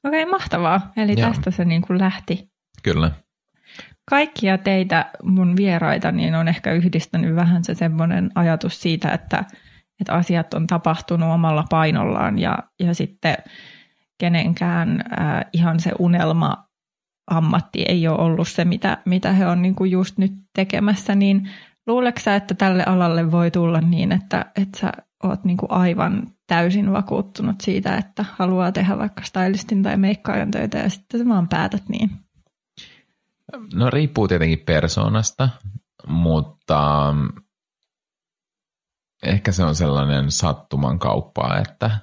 Okei, 0.03 0.23
okay, 0.23 0.31
mahtavaa. 0.31 0.91
Eli 0.97 1.19
Joo. 1.19 1.29
tästä 1.29 1.51
se 1.51 1.65
niin 1.65 1.81
kuin 1.81 1.99
lähti. 1.99 2.51
Kyllä, 2.83 3.11
Kaikkia 4.11 4.57
teitä 4.57 5.11
mun 5.23 5.55
vieraita 5.57 6.11
niin 6.11 6.35
on 6.35 6.47
ehkä 6.47 6.71
yhdistänyt 6.73 7.35
vähän 7.35 7.63
se 7.63 7.73
semmoinen 7.75 8.31
ajatus 8.35 8.81
siitä, 8.81 9.11
että, 9.11 9.43
että 9.99 10.13
asiat 10.13 10.53
on 10.53 10.67
tapahtunut 10.67 11.33
omalla 11.33 11.65
painollaan 11.69 12.39
ja, 12.39 12.57
ja 12.79 12.93
sitten 12.93 13.37
kenenkään 14.19 15.03
äh, 15.19 15.45
ihan 15.53 15.79
se 15.79 15.91
unelma 15.99 16.67
ammatti 17.31 17.85
ei 17.87 18.07
ole 18.07 18.19
ollut 18.19 18.47
se, 18.47 18.65
mitä, 18.65 18.97
mitä 19.05 19.31
he 19.31 19.47
on 19.47 19.61
niin 19.61 19.75
kuin 19.75 19.91
just 19.91 20.17
nyt 20.17 20.33
tekemässä, 20.55 21.15
niin 21.15 21.49
luuleeko 21.87 22.19
sä, 22.19 22.35
että 22.35 22.53
tälle 22.53 22.83
alalle 22.83 23.31
voi 23.31 23.51
tulla 23.51 23.81
niin, 23.81 24.11
että, 24.11 24.45
että 24.61 24.79
sä 24.79 24.91
oot 25.23 25.43
niin 25.43 25.57
kuin 25.57 25.71
aivan 25.71 26.27
täysin 26.47 26.93
vakuuttunut 26.93 27.61
siitä, 27.61 27.97
että 27.97 28.25
haluaa 28.31 28.71
tehdä 28.71 28.97
vaikka 28.97 29.23
stylistin 29.23 29.83
tai 29.83 29.97
meikkaajan 29.97 30.51
töitä 30.51 30.77
ja 30.77 30.89
sitten 30.89 31.19
sä 31.19 31.27
vaan 31.27 31.47
päätät 31.47 31.83
niin? 31.89 32.09
No 33.73 33.89
riippuu 33.89 34.27
tietenkin 34.27 34.59
persoonasta, 34.65 35.49
mutta 36.07 37.13
ehkä 39.23 39.51
se 39.51 39.63
on 39.63 39.75
sellainen 39.75 40.31
sattuman 40.31 40.99
kauppaa, 40.99 41.57
että 41.57 41.99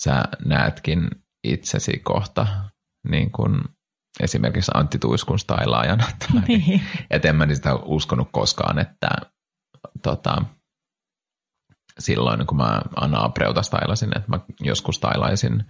sä 0.00 0.22
näetkin 0.44 1.10
itsesi 1.44 1.98
kohta 1.98 2.46
niin 3.08 3.30
kuin 3.30 3.60
esimerkiksi 4.20 4.70
Antti 4.74 4.98
Tuiskun 4.98 5.38
stylaajana. 5.38 6.04
Tai, 6.18 6.40
Niin. 6.48 6.82
et 7.10 7.24
en 7.24 7.36
mä 7.36 7.54
sitä 7.54 7.74
uskonut 7.74 8.28
koskaan, 8.32 8.78
että 8.78 9.08
tota, 10.02 10.42
silloin 11.98 12.46
kun 12.46 12.56
mä 12.56 12.82
Anna 12.96 13.24
Apreuta 13.24 13.62
stylasin, 13.62 14.16
että 14.16 14.30
mä 14.30 14.40
joskus 14.60 14.96
stylaisin 14.96 15.64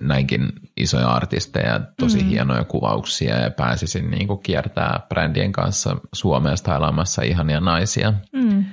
näinkin 0.00 0.52
isoja 0.76 1.08
artisteja, 1.08 1.80
tosi 2.00 2.22
Mm. 2.22 2.28
hienoja 2.28 2.64
kuvauksia 2.64 3.38
ja 3.40 3.50
pääsisin 3.50 4.10
niin 4.10 4.26
kuin 4.26 4.42
kiertää 4.42 5.00
brändien 5.08 5.52
kanssa 5.52 5.96
Suomea 6.14 6.56
stylaamassa 6.56 7.22
ihania 7.22 7.60
naisia. 7.60 8.12
Mm. 8.32 8.64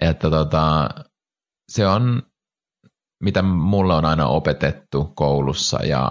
Että 0.00 0.30
tota, 0.30 0.90
se 1.68 1.86
on, 1.86 2.22
mitä 3.22 3.42
mulle 3.42 3.94
on 3.94 4.04
aina 4.04 4.26
opetettu 4.26 5.04
koulussa 5.14 5.78
ja 5.84 6.10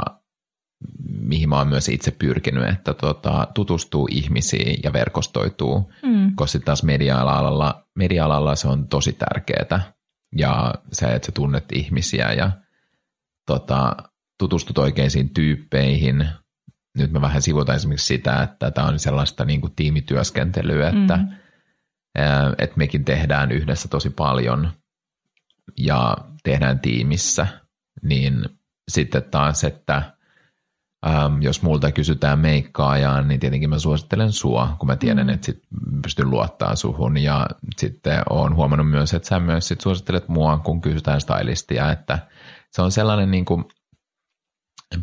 mihin 1.07 1.49
mä 1.49 1.57
oon 1.57 1.67
myös 1.67 1.89
itse 1.89 2.11
pyrkinyt, 2.11 2.69
että 2.69 2.93
tota, 2.93 3.47
tutustuu 3.53 4.07
ihmisiin 4.11 4.79
ja 4.83 4.93
verkostoituu, 4.93 5.91
Mm. 6.03 6.35
koska 6.35 6.51
sitten 6.51 6.65
taas 6.65 6.83
media-alalla, 6.83 7.87
media-alalla 7.95 8.55
se 8.55 8.67
on 8.67 8.87
tosi 8.87 9.13
tärkeää 9.13 9.93
ja 10.37 10.73
se, 10.91 11.05
että 11.05 11.25
sä 11.25 11.31
tunnet 11.31 11.65
ihmisiä 11.73 12.33
ja 12.33 12.51
tota, 13.47 13.95
tutustut 14.39 14.77
oikeisiin 14.77 15.29
tyyppeihin. 15.33 16.27
Nyt 16.97 17.11
mä 17.11 17.21
vähän 17.21 17.41
sivutan 17.41 17.75
esimerkiksi 17.75 18.05
sitä, 18.07 18.43
että 18.43 18.71
tämä 18.71 18.87
on 18.87 18.99
sellaista 18.99 19.45
niin 19.45 19.61
kuin 19.61 19.75
tiimityöskentelyä, 19.75 20.87
että 20.89 21.17
Mm. 21.17 21.27
ää, 22.17 22.53
että 22.57 22.77
mekin 22.77 23.05
tehdään 23.05 23.51
yhdessä 23.51 23.87
tosi 23.87 24.09
paljon 24.09 24.71
ja 25.77 26.17
tehdään 26.43 26.79
tiimissä, 26.79 27.47
niin 28.03 28.45
sitten 28.91 29.23
taas, 29.23 29.63
että 29.63 30.13
äm, 31.07 31.41
jos 31.41 31.61
multa 31.61 31.91
kysytään 31.91 32.39
meikkaajaa, 32.39 33.21
niin 33.21 33.39
tietenkin 33.39 33.69
mä 33.69 33.79
suosittelen 33.79 34.31
sua, 34.31 34.75
kun 34.79 34.87
mä 34.87 34.95
tiedän, 34.95 35.27
Mm. 35.27 35.33
että 35.33 35.45
sit 35.45 35.59
pystyn 36.03 36.29
luottaa 36.29 36.75
suhun 36.75 37.17
ja 37.17 37.47
sitten 37.77 38.21
oon 38.29 38.55
huomannut 38.55 38.89
myös, 38.89 39.13
että 39.13 39.27
sä 39.27 39.39
myös 39.39 39.67
sit 39.67 39.81
suosittelet 39.81 40.27
mua, 40.27 40.57
kun 40.57 40.81
kysytään 40.81 41.21
stylistia, 41.21 41.91
että 41.91 42.27
se 42.71 42.81
on 42.81 42.91
sellainen 42.91 43.31
niin 43.31 43.45
kuin 43.45 43.65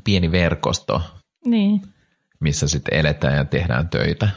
pieni 0.04 0.32
verkosto, 0.32 1.02
Niin. 1.46 1.82
missä 2.40 2.68
sitten 2.68 2.98
eletään 2.98 3.36
ja 3.36 3.44
tehdään 3.44 3.88
töitä. 3.88 4.28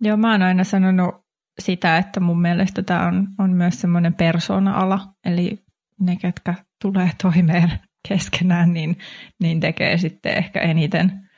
Joo, 0.00 0.16
mä 0.16 0.32
oon 0.32 0.42
aina 0.42 0.64
sanonut 0.64 1.14
sitä, 1.58 1.98
että 1.98 2.20
mun 2.20 2.40
mielestä 2.40 2.82
tämä 2.82 3.06
on, 3.06 3.28
on 3.38 3.50
myös 3.50 3.80
semmoinen 3.80 4.14
persona-ala, 4.14 5.14
eli 5.24 5.58
ne, 6.00 6.16
ketkä 6.16 6.54
tulee 6.82 7.10
toimeen 7.22 7.72
keskenään, 8.08 8.72
niin, 8.72 8.98
niin 9.40 9.60
tekee 9.60 9.98
sitten 9.98 10.36
ehkä 10.38 10.60
eniten, 10.60 11.28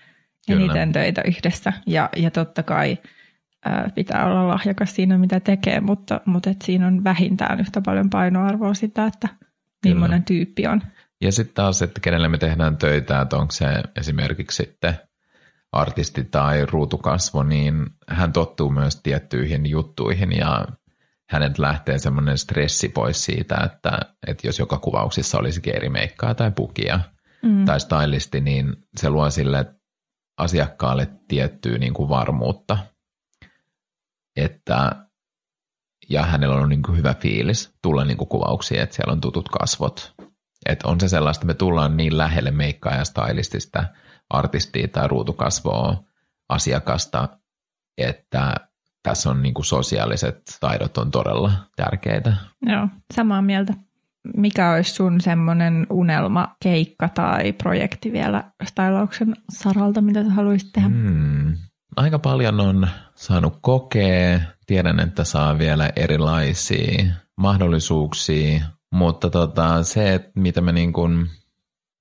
Kyllä. 0.47 0.64
eniten 0.64 0.92
töitä 0.92 1.23
yhdessä. 1.26 1.73
Ja, 1.87 2.09
ja 2.16 2.31
totta 2.31 2.62
kai 2.62 2.99
ää, 3.64 3.90
pitää 3.95 4.26
olla 4.26 4.49
lahjakas 4.49 4.95
siinä, 4.95 5.19
mitä 5.19 5.40
tekee, 5.40 5.81
mutta, 5.81 6.21
mutta 6.25 6.50
et 6.50 6.62
siinä 6.62 6.87
on 6.87 7.04
vähintään 7.04 7.61
yhtä 7.61 7.81
paljon 7.81 8.11
painoarvoa 8.11 8.75
sitä, 8.75 9.07
että 9.07 9.28
millainen 9.85 10.23
tyyppi 10.25 10.66
on. 10.66 10.83
Ja 11.22 11.32
sitten 11.32 11.54
taas, 11.54 11.82
että 11.82 12.00
kenelle 12.00 12.28
me 12.28 12.38
tehdään 12.38 12.76
töitä, 12.76 13.20
että 13.20 13.36
onko 13.36 13.52
se 13.52 13.66
esimerkiksi 13.96 14.56
sitten 14.56 14.94
artisti 15.72 16.24
tai 16.24 16.66
ruutukasvo, 16.66 17.42
niin 17.42 17.86
hän 18.08 18.32
tottuu 18.32 18.70
myös 18.70 19.00
tiettyihin 19.02 19.66
juttuihin 19.66 20.32
ja 20.32 20.66
hänet 21.30 21.58
lähtee 21.58 21.98
semmoinen 21.98 22.38
stressi 22.38 22.88
pois 22.88 23.24
siitä, 23.24 23.56
että, 23.64 23.98
että 24.26 24.46
jos 24.46 24.58
joka 24.58 24.78
kuvauksissa 24.78 25.38
olisikin 25.38 25.76
eri 25.76 25.88
meikkaa 25.88 26.34
tai 26.34 26.50
pukia 26.50 27.00
Mm. 27.42 27.64
tai 27.64 27.80
stylisti, 27.80 28.40
niin 28.40 28.76
se 28.96 29.10
luo 29.10 29.30
sille 29.30 29.74
asiakkaalle 30.38 31.08
tiettyä 31.28 31.78
niin 31.78 31.94
kuin 31.94 32.08
varmuutta, 32.08 32.78
että 34.36 35.06
ja 36.10 36.22
hänellä 36.22 36.56
on 36.56 36.68
niin 36.68 36.82
kuin 36.82 36.98
hyvä 36.98 37.14
fiilis 37.14 37.74
tulla 37.82 38.04
niin 38.04 38.16
kuin 38.16 38.28
kuvauksiin, 38.28 38.80
että 38.80 38.96
siellä 38.96 39.12
on 39.12 39.20
tutut 39.20 39.48
kasvot. 39.48 40.14
Että 40.66 40.88
on 40.88 41.00
se 41.00 41.09
sellaista, 41.09 41.47
me 41.47 41.54
tullaan 41.54 41.97
niin 41.97 42.19
lähelle 42.19 42.50
meikkaa 42.50 42.95
ja 42.95 43.04
stylistista 43.04 43.85
artistia 44.31 44.88
tai 44.88 45.09
ruutukasvoa 45.09 46.04
asiakasta, 46.49 47.28
että 47.99 48.54
tässä 49.02 49.31
on 49.31 49.42
niin 49.42 49.54
kuin 49.54 49.64
sosiaaliset 49.64 50.42
taidot 50.61 50.99
on 50.99 51.11
todella 51.11 51.52
tärkeitä. 51.76 52.37
Joo, 52.66 52.88
samaa 53.14 53.42
mieltä. 53.42 53.75
Mikä 54.37 54.73
olisi 54.73 54.95
sun 54.95 55.21
semmoinen 55.21 55.87
unelma, 55.90 56.57
keikka 56.62 57.09
tai 57.09 57.52
projekti 57.52 58.12
vielä 58.12 58.45
stylauksen 58.64 59.37
saralta, 59.50 60.00
mitä 60.00 60.25
sä 60.25 60.31
haluaisit 60.31 60.73
tehdä? 60.73 60.88
Mm. 60.88 61.33
Hmm. 61.42 61.57
Aika 61.97 62.19
paljon 62.19 62.61
on 62.61 62.88
saanut 63.14 63.59
kokea. 63.61 64.40
Tiedän, 64.66 65.00
että 65.00 65.25
saa 65.25 65.59
vielä 65.59 65.90
erilaisia 65.97 67.04
mahdollisuuksia, 67.37 68.64
mutta 68.92 69.30
tota, 69.30 69.82
se, 69.82 70.14
että 70.14 70.30
mitä 70.34 70.61
mä 70.61 70.72
niin 70.72 70.92
kuin, 70.92 71.30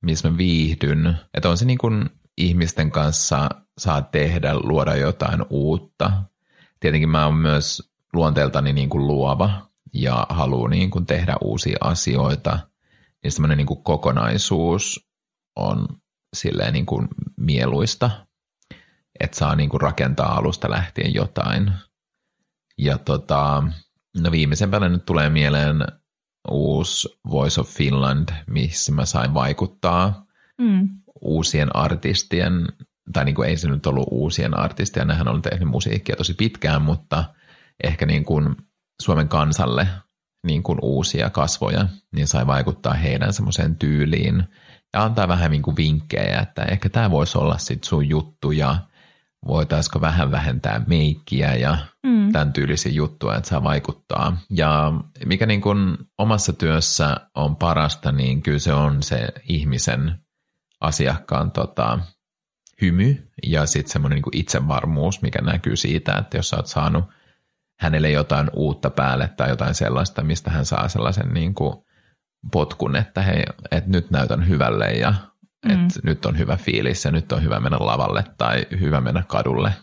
missä 0.01 0.29
mä 0.29 0.37
viihdyn, 0.37 1.17
että 1.33 1.49
on 1.49 1.57
se 1.57 1.65
niin 1.65 1.77
kuin 1.77 2.09
ihmisten 2.37 2.91
kanssa 2.91 3.49
saa 3.77 4.01
tehdä, 4.01 4.59
luoda 4.59 4.95
jotain 4.95 5.45
uutta. 5.49 6.11
Tietenkin 6.79 7.09
mä 7.09 7.25
oon 7.25 7.35
myös 7.35 7.91
luonteeltani 8.13 8.73
niin 8.73 8.89
kuin 8.89 9.07
luova 9.07 9.69
ja 9.93 10.27
haluan 10.29 10.69
niin 10.69 10.91
kuin 10.91 11.05
tehdä 11.05 11.35
uusia 11.41 11.77
asioita. 11.81 12.59
Ja 13.23 13.31
semmoinen 13.31 13.57
niin 13.57 13.67
kuin 13.67 13.83
kokonaisuus 13.83 15.09
on 15.55 15.87
silleen 16.35 16.73
niin 16.73 16.85
kuin 16.85 17.07
mieluista, 17.37 18.11
että 19.19 19.37
saa 19.37 19.55
niin 19.55 19.69
kuin 19.69 19.81
rakentaa 19.81 20.35
alusta 20.35 20.69
lähtien 20.69 21.13
jotain. 21.13 21.71
Ja 22.77 22.97
tota, 22.97 23.63
no 24.17 24.31
viimeisempänä 24.31 24.89
nyt 24.89 25.05
tulee 25.05 25.29
mieleen 25.29 25.77
uusi 26.49 27.09
Voice 27.31 27.61
of 27.61 27.67
Finland, 27.69 28.29
missä 28.47 28.91
mä 28.91 29.05
sain 29.05 29.33
vaikuttaa 29.33 30.25
Mm. 30.61 30.89
uusien 31.21 31.75
artistien, 31.75 32.67
tai 33.13 33.25
niin 33.25 33.35
kuin 33.35 33.49
ei 33.49 33.57
se 33.57 33.67
nyt 33.69 33.85
ollut 33.85 34.07
uusien 34.11 34.59
artistien, 34.59 35.07
nehän 35.07 35.27
on 35.27 35.41
tehnyt 35.41 35.67
musiikkia 35.69 36.15
tosi 36.15 36.33
pitkään, 36.33 36.81
mutta 36.81 37.23
ehkä 37.83 38.05
niin 38.05 38.25
kuin 38.25 38.55
Suomen 39.01 39.27
kansalle 39.27 39.87
niin 40.47 40.63
kuin 40.63 40.79
uusia 40.81 41.29
kasvoja, 41.29 41.87
niin 42.15 42.27
sai 42.27 42.47
vaikuttaa 42.47 42.93
heidän 42.93 43.33
semmoiseen 43.33 43.75
tyyliin 43.75 44.43
ja 44.93 45.03
antaa 45.03 45.27
vähän 45.27 45.51
niin 45.51 45.61
kuin 45.61 45.77
vinkkejä, 45.77 46.39
että 46.39 46.63
ehkä 46.63 46.89
tämä 46.89 47.11
voisi 47.11 47.37
olla 47.37 47.57
sit 47.57 47.83
sun 47.83 48.09
juttu 48.09 48.51
ja 48.51 48.77
voitaisiko 49.47 50.01
vähän 50.01 50.31
vähentää 50.31 50.81
meikkiä 50.87 51.55
ja 51.55 51.77
mm. 52.03 52.31
tämän 52.31 52.53
tyylisiä 52.53 52.91
juttuja, 52.91 53.35
että 53.35 53.49
saa 53.49 53.63
vaikuttaa. 53.63 54.37
Ja 54.49 54.93
mikä 55.25 55.45
niin 55.45 55.61
kuin 55.61 55.97
omassa 56.17 56.53
työssä 56.53 57.15
on 57.35 57.55
parasta, 57.55 58.11
niin 58.11 58.41
kyllä 58.41 58.59
se 58.59 58.73
on 58.73 59.03
se 59.03 59.27
ihmisen 59.47 60.15
asiakkaan 60.81 61.51
tota, 61.51 61.99
hymy 62.81 63.31
ja 63.45 63.65
sitten 63.65 63.91
semmoinen 63.91 64.15
niin 64.15 64.39
itsevarmuus, 64.39 65.21
mikä 65.21 65.41
näkyy 65.41 65.75
siitä, 65.75 66.17
että 66.17 66.37
jos 66.37 66.49
sä 66.49 66.55
oot 66.55 66.67
saanut 66.67 67.05
hänelle 67.79 68.11
jotain 68.11 68.49
uutta 68.53 68.89
päälle 68.89 69.27
tai 69.37 69.49
jotain 69.49 69.75
sellaista, 69.75 70.23
mistä 70.23 70.51
hän 70.51 70.65
saa 70.65 70.87
sellaisen 70.87 71.33
niin 71.33 71.53
kuin 71.53 71.75
potkun, 72.51 72.95
että 72.95 73.21
hei, 73.21 73.43
että 73.71 73.89
nyt 73.89 74.11
näytän 74.11 74.47
hyvälle 74.47 74.85
ja 74.85 75.13
mm. 75.65 75.71
että 75.71 75.99
nyt 76.03 76.25
on 76.25 76.37
hyvä 76.37 76.57
fiilis 76.57 77.05
ja 77.05 77.11
nyt 77.11 77.31
on 77.31 77.43
hyvä 77.43 77.59
mennä 77.59 77.77
lavalle 77.79 78.23
tai 78.37 78.65
hyvä 78.79 79.01
mennä 79.01 79.23
kadulle 79.27 79.73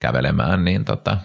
kävelemään, 0.00 0.64
niin 0.64 0.84
tota, 0.84 1.18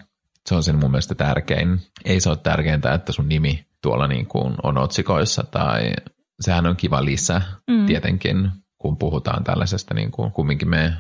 se 0.50 0.56
on 0.56 0.64
sen 0.64 0.80
mun 0.80 0.92
mielestä 0.92 1.16
tärkein. 1.16 1.82
Ei 2.06 2.20
se 2.20 2.30
ole 2.30 2.38
tärkeintä, 2.38 2.94
että 2.94 3.12
sun 3.12 3.30
nimi 3.30 3.66
tuolla 3.82 4.08
niin 4.08 4.26
kuin 4.26 4.56
on 4.64 4.78
otsikoissa 4.78 5.44
tai 5.44 5.94
sehän 6.40 6.66
on 6.66 6.76
kiva 6.76 7.06
lisä 7.06 7.42
mm. 7.68 7.86
tietenkin, 7.86 8.52
kun 8.78 8.98
puhutaan 8.98 9.44
tällaisesta, 9.44 9.94
niin 9.94 10.12
kuin 10.12 10.32
kumminkin 10.32 10.70
me 10.70 10.94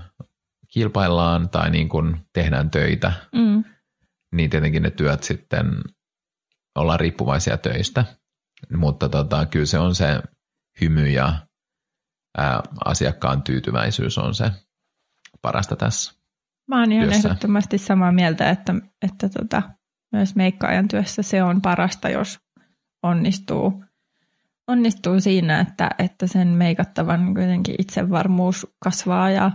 kilpaillaan 0.67 1.49
tai 1.49 1.69
niin 1.69 1.89
kuin 1.89 2.17
tehdään 2.33 2.69
töitä, 2.69 3.13
mm. 3.35 3.63
niin 4.35 4.49
tietenkin 4.49 4.83
ne 4.83 4.89
työt 4.89 5.23
sitten 5.23 5.65
ollaan 6.75 6.99
riippuvaisia 6.99 7.57
töistä. 7.57 8.05
Mutta 8.77 9.09
tota, 9.09 9.45
kyllä 9.45 9.65
se 9.65 9.79
on 9.79 9.95
se 9.95 10.21
hymy 10.81 11.07
ja 11.07 11.33
ää, 12.37 12.61
asiakkaan 12.85 13.41
tyytyväisyys 13.43 14.17
on 14.17 14.35
se 14.35 14.51
parasta 15.41 15.75
tässä 15.75 16.15
Mä 16.67 16.79
oon 16.79 16.91
ihan 16.91 17.07
työssä. 17.07 17.27
ehdottomasti 17.27 17.77
samaa 17.77 18.11
mieltä, 18.11 18.49
että, 18.49 18.73
että 19.01 19.29
tota, 19.29 19.61
myös 20.11 20.35
meikkaajan 20.35 20.87
työssä 20.87 21.21
se 21.21 21.43
on 21.43 21.61
parasta, 21.61 22.09
jos 22.09 22.39
onnistuu, 23.03 23.83
onnistuu 24.67 25.19
siinä, 25.19 25.59
että, 25.59 25.89
että 25.99 26.27
sen 26.27 26.47
meikattavan 26.47 27.33
kuitenkin 27.33 27.75
itsevarmuus 27.79 28.67
kasvaa 28.83 29.29
ja 29.29 29.51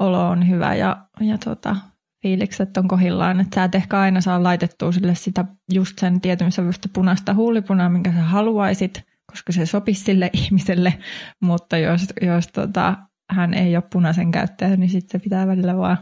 olo 0.00 0.28
on 0.28 0.48
hyvä 0.48 0.74
ja, 0.74 1.06
ja 1.20 1.38
tota, 1.38 1.76
fiilikset 2.22 2.76
on 2.76 2.88
kohillaan. 2.88 3.40
Että 3.40 3.54
sä 3.54 3.64
et 3.64 3.74
ehkä 3.74 4.00
aina 4.00 4.20
saa 4.20 4.42
laitettua 4.42 4.92
sille 4.92 5.14
sitä 5.14 5.44
just 5.72 5.98
sen 5.98 6.20
tietyn 6.20 6.52
sävystä 6.52 6.88
punaista 6.92 7.34
huulipunaa, 7.34 7.88
minkä 7.88 8.12
sä 8.12 8.22
haluaisit, 8.22 9.07
koska 9.30 9.52
se 9.52 9.66
sopisi 9.66 10.04
sille 10.04 10.30
ihmiselle, 10.44 10.94
mutta 11.40 11.78
jos, 11.78 12.06
jos 12.22 12.46
tota, 12.46 12.96
hän 13.30 13.54
ei 13.54 13.76
ole 13.76 13.84
punaisen 13.92 14.30
käyttäjä, 14.30 14.76
niin 14.76 14.90
sitten 14.90 15.20
se 15.20 15.24
pitää 15.24 15.46
välillä 15.46 15.76
vaan, 15.76 15.98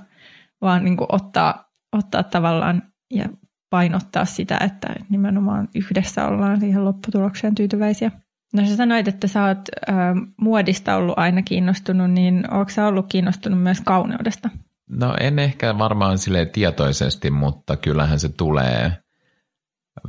vaan 0.61 0.85
niin 0.85 0.97
kuin 0.97 1.09
ottaa, 1.13 1.71
ottaa 1.93 2.23
tavallaan 2.23 2.83
ja 3.15 3.29
painottaa 3.71 4.25
sitä, 4.25 4.59
että 4.65 4.95
nimenomaan 5.09 5.69
yhdessä 5.75 6.27
ollaan 6.29 6.61
siihen 6.61 6.85
lopputulokseen 6.85 7.55
tyytyväisiä. 7.55 8.11
No 8.55 8.67
sä 8.67 8.77
sanoit, 8.77 9.09
että 9.09 9.27
sä 9.27 9.45
oot 9.45 9.59
ö, 9.89 9.93
muodista 10.41 10.97
ollut 10.97 11.19
aina 11.19 11.43
kiinnostunut, 11.43 12.11
niin 12.11 12.51
onko 12.51 12.71
sä 12.71 12.87
ollut 12.87 13.07
kiinnostunut 13.09 13.63
myös 13.63 13.81
kauneudesta? 13.81 14.51
No 14.91 15.15
en 15.21 15.39
ehkä 15.39 15.79
varmaan 15.79 16.19
sille 16.19 16.47
tietoisesti, 16.47 17.31
mutta 17.31 17.77
kyllähän 17.77 18.19
se 18.19 18.29
tulee 18.29 18.93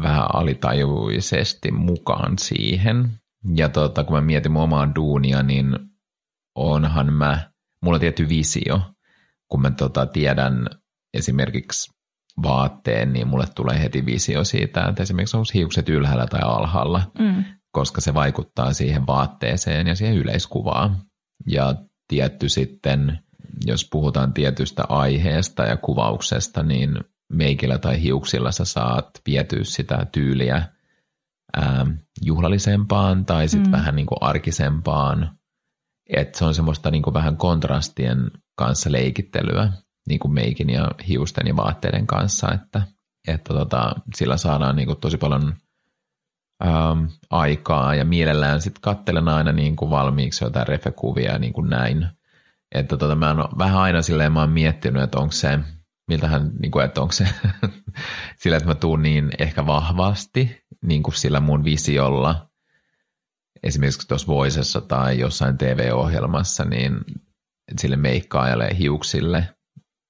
vähän 0.01 0.35
alitajuisesti 0.35 1.71
mukaan 1.71 2.39
siihen. 2.39 3.11
Ja 3.55 3.69
tota, 3.69 4.03
kun 4.03 4.15
mä 4.15 4.21
mietin 4.21 4.51
mun 4.51 4.61
omaa 4.61 4.95
duunia, 4.95 5.43
niin 5.43 5.79
onhan 6.55 7.13
mä, 7.13 7.51
mulla 7.81 7.95
on 7.95 8.01
tietty 8.01 8.29
visio, 8.29 8.81
kun 9.47 9.61
mä 9.61 9.71
tota, 9.71 10.05
tiedän 10.05 10.67
esimerkiksi 11.13 11.91
vaatteen, 12.43 13.13
niin 13.13 13.27
mulle 13.27 13.45
tulee 13.55 13.79
heti 13.81 14.05
visio 14.05 14.43
siitä, 14.43 14.85
että 14.85 15.03
esimerkiksi 15.03 15.37
onko 15.37 15.49
hiukset 15.53 15.89
ylhäällä 15.89 16.27
tai 16.27 16.41
alhaalla, 16.43 17.11
mm. 17.19 17.43
koska 17.71 18.01
se 18.01 18.13
vaikuttaa 18.13 18.73
siihen 18.73 19.07
vaatteeseen 19.07 19.87
ja 19.87 19.95
siihen 19.95 20.17
yleiskuvaan. 20.17 20.97
Ja 21.47 21.75
tietty 22.07 22.49
sitten 22.49 23.19
jos 23.65 23.87
puhutaan 23.91 24.33
tietystä 24.33 24.83
aiheesta 24.89 25.63
ja 25.63 25.77
kuvauksesta, 25.77 26.63
niin 26.63 26.99
meikillä 27.33 27.77
tai 27.77 28.01
hiuksilla 28.01 28.51
sä 28.51 28.65
saat 28.65 29.09
vietyä 29.27 29.63
sitä 29.63 30.07
tyyliä 30.11 30.67
ää, 31.57 31.85
juhlallisempaan 32.21 33.25
tai 33.25 33.47
sitten 33.47 33.71
mm. 33.71 33.77
vähän 33.77 33.95
niin 33.95 34.05
kuin 34.05 34.17
arkisempaan. 34.21 35.37
Että 36.15 36.37
se 36.37 36.45
on 36.45 36.53
semmoista 36.53 36.91
niin 36.91 37.03
kuin 37.03 37.13
vähän 37.13 37.37
kontrastien 37.37 38.31
kanssa 38.55 38.91
leikittelyä 38.91 39.71
niin 40.07 40.19
kuin 40.19 40.33
meikin 40.33 40.69
ja 40.69 40.91
hiusten 41.07 41.47
ja 41.47 41.55
vaatteiden 41.55 42.07
kanssa, 42.07 42.51
että, 42.53 42.81
että 43.27 43.53
tota, 43.53 43.95
sillä 44.15 44.37
saadaan 44.37 44.75
niin 44.75 44.87
kuin 44.87 44.99
tosi 44.99 45.17
paljon 45.17 45.53
ähm, 46.65 47.05
aikaa 47.29 47.95
ja 47.95 48.05
mielellään 48.05 48.61
sitten 48.61 48.81
kattelen 48.81 49.27
aina 49.27 49.51
niin 49.51 49.75
kuin 49.75 49.91
valmiiksi 49.91 50.43
jotain 50.43 50.67
refekuvia 50.67 51.37
niin 51.37 51.53
kuin 51.53 51.69
näin 51.69 52.07
että 52.71 52.97
tota, 52.97 53.15
mä 53.15 53.27
oon 53.27 53.57
vähän 53.57 53.79
aina 53.79 54.01
silleen, 54.01 54.31
mä 54.31 54.39
oon 54.39 54.49
miettinyt, 54.49 55.03
että 55.03 55.19
onko 55.19 55.31
se, 55.31 55.59
miltähän, 56.07 56.51
niin 56.59 56.71
kuin, 56.71 56.85
että 56.85 57.01
onko 57.01 57.11
se 57.11 57.27
sillä, 58.41 58.57
että 58.57 58.69
mä 58.69 58.75
tuun 58.75 59.01
niin 59.01 59.31
ehkä 59.39 59.65
vahvasti, 59.65 60.61
niin 60.81 61.03
kuin 61.03 61.15
sillä 61.15 61.39
mun 61.39 61.63
visiolla, 61.63 62.49
esimerkiksi 63.63 64.07
tuossa 64.07 64.27
Voisessa 64.27 64.81
tai 64.81 65.19
jossain 65.19 65.57
TV-ohjelmassa, 65.57 66.65
niin 66.65 66.97
sille 67.79 67.95
meikkaajalle 67.95 68.67
ja 68.67 68.75
hiuksille, 68.75 69.49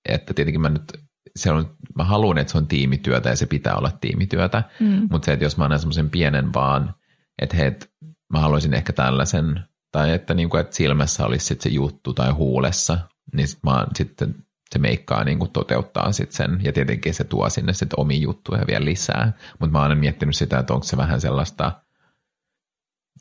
että 0.09 0.33
tietenkin 0.33 0.61
mä 0.61 0.69
nyt, 0.69 0.93
se 1.35 1.51
on, 1.51 1.77
mä 1.95 2.03
haluan, 2.03 2.37
että 2.37 2.51
se 2.51 2.57
on 2.57 2.67
tiimityötä 2.67 3.29
ja 3.29 3.35
se 3.35 3.45
pitää 3.45 3.75
olla 3.75 3.91
tiimityötä, 4.01 4.63
mm. 4.79 5.07
mutta 5.11 5.25
se, 5.25 5.33
että 5.33 5.45
jos 5.45 5.57
mä 5.57 5.63
annan 5.63 5.79
semmoisen 5.79 6.09
pienen 6.09 6.53
vaan, 6.53 6.95
että 7.41 7.57
hei, 7.57 7.71
mä 8.33 8.39
haluaisin 8.39 8.73
ehkä 8.73 8.93
tällaisen 8.93 9.59
tai 9.91 10.13
että, 10.13 10.33
niin 10.33 10.49
kuin, 10.49 10.61
että 10.61 10.75
silmässä 10.75 11.25
olisi 11.25 11.45
sit 11.45 11.61
se 11.61 11.69
juttu 11.69 12.13
tai 12.13 12.31
huulessa, 12.31 12.97
niin 13.33 13.47
sit 13.47 13.59
mä, 13.63 13.87
sitten 13.95 14.35
se 14.71 14.79
meikkaa 14.79 15.23
niin 15.23 15.39
kuin 15.39 15.51
toteuttaa 15.51 16.11
sit 16.11 16.31
sen, 16.31 16.59
ja 16.63 16.73
tietenkin 16.73 17.13
se 17.13 17.23
tuo 17.23 17.49
sinne 17.49 17.73
sit 17.73 17.93
omi 17.97 18.21
juttuja 18.21 18.67
vielä 18.67 18.85
lisää, 18.85 19.33
mutta 19.59 19.71
mä 19.71 19.81
oon 19.81 19.97
miettinyt 19.97 20.35
sitä, 20.35 20.59
että 20.59 20.73
onko 20.73 20.83
se 20.83 20.97
vähän 20.97 21.21
sellaista, 21.21 21.71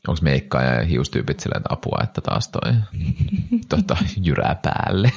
onko 0.07 0.19
meikkaa 0.21 0.63
ja 0.63 0.85
hiustyypit 0.85 1.39
silleen, 1.39 1.59
että 1.59 1.73
apua, 1.73 1.99
että 2.03 2.21
taas 2.21 2.49
toi 2.49 2.73
tota, 3.69 3.97
jyrää 4.23 4.55
päälle. 4.63 5.11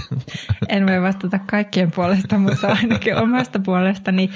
En 0.69 0.87
voi 0.87 1.03
vastata 1.03 1.39
kaikkien 1.39 1.91
puolesta, 1.91 2.39
mutta 2.39 2.69
ainakin 2.69 3.17
omasta 3.17 3.59
puolestani 3.59 4.31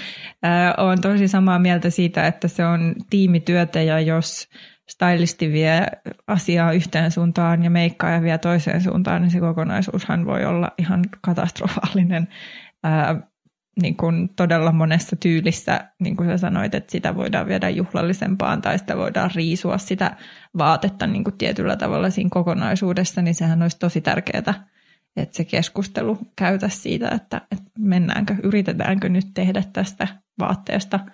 äh, 0.44 0.84
olen 0.84 1.00
tosi 1.00 1.28
samaa 1.28 1.58
mieltä 1.58 1.90
siitä, 1.90 2.26
että 2.26 2.48
se 2.48 2.66
on 2.66 2.94
tiimityötä 3.10 3.82
ja 3.82 4.00
jos 4.00 4.48
stylisti 4.88 5.52
vie 5.52 5.86
asiaa 6.26 6.72
yhteen 6.72 7.10
suuntaan 7.10 7.64
ja 7.64 7.70
meikkaaja 7.70 8.22
vie 8.22 8.38
toiseen 8.38 8.82
suuntaan, 8.82 9.22
niin 9.22 9.30
se 9.30 9.40
kokonaisuushan 9.40 10.26
voi 10.26 10.44
olla 10.44 10.70
ihan 10.78 11.04
katastrofaalinen 11.20 12.28
ää, 12.82 13.20
niin 13.82 13.96
kuin 13.96 14.28
todella 14.28 14.72
monessa 14.72 15.16
tyylissä, 15.16 15.88
niin 16.00 16.16
kuin 16.16 16.28
sä 16.28 16.38
sanoit, 16.38 16.74
että 16.74 16.92
sitä 16.92 17.16
voidaan 17.16 17.46
viedä 17.48 17.68
juhlallisempaan 17.68 18.62
tai 18.62 18.78
sitä 18.78 18.96
voidaan 18.96 19.30
riisua 19.34 19.78
sitä 19.78 20.16
vaatetta 20.58 21.06
niin 21.06 21.24
kuin 21.24 21.38
tietyllä 21.38 21.76
tavalla 21.76 22.10
siinä 22.10 22.30
kokonaisuudessa, 22.32 23.22
niin 23.22 23.34
sehän 23.34 23.62
olisi 23.62 23.78
tosi 23.78 24.00
tärkeää, 24.00 24.54
että 25.16 25.36
se 25.36 25.44
keskustelu 25.44 26.18
käytä 26.36 26.68
siitä, 26.68 27.08
että, 27.08 27.40
että 27.52 27.70
mennäänkö, 27.78 28.34
yritetäänkö 28.42 29.08
nyt 29.08 29.26
tehdä 29.34 29.62
tästä 29.72 30.08
vaatteesta– 30.38 31.00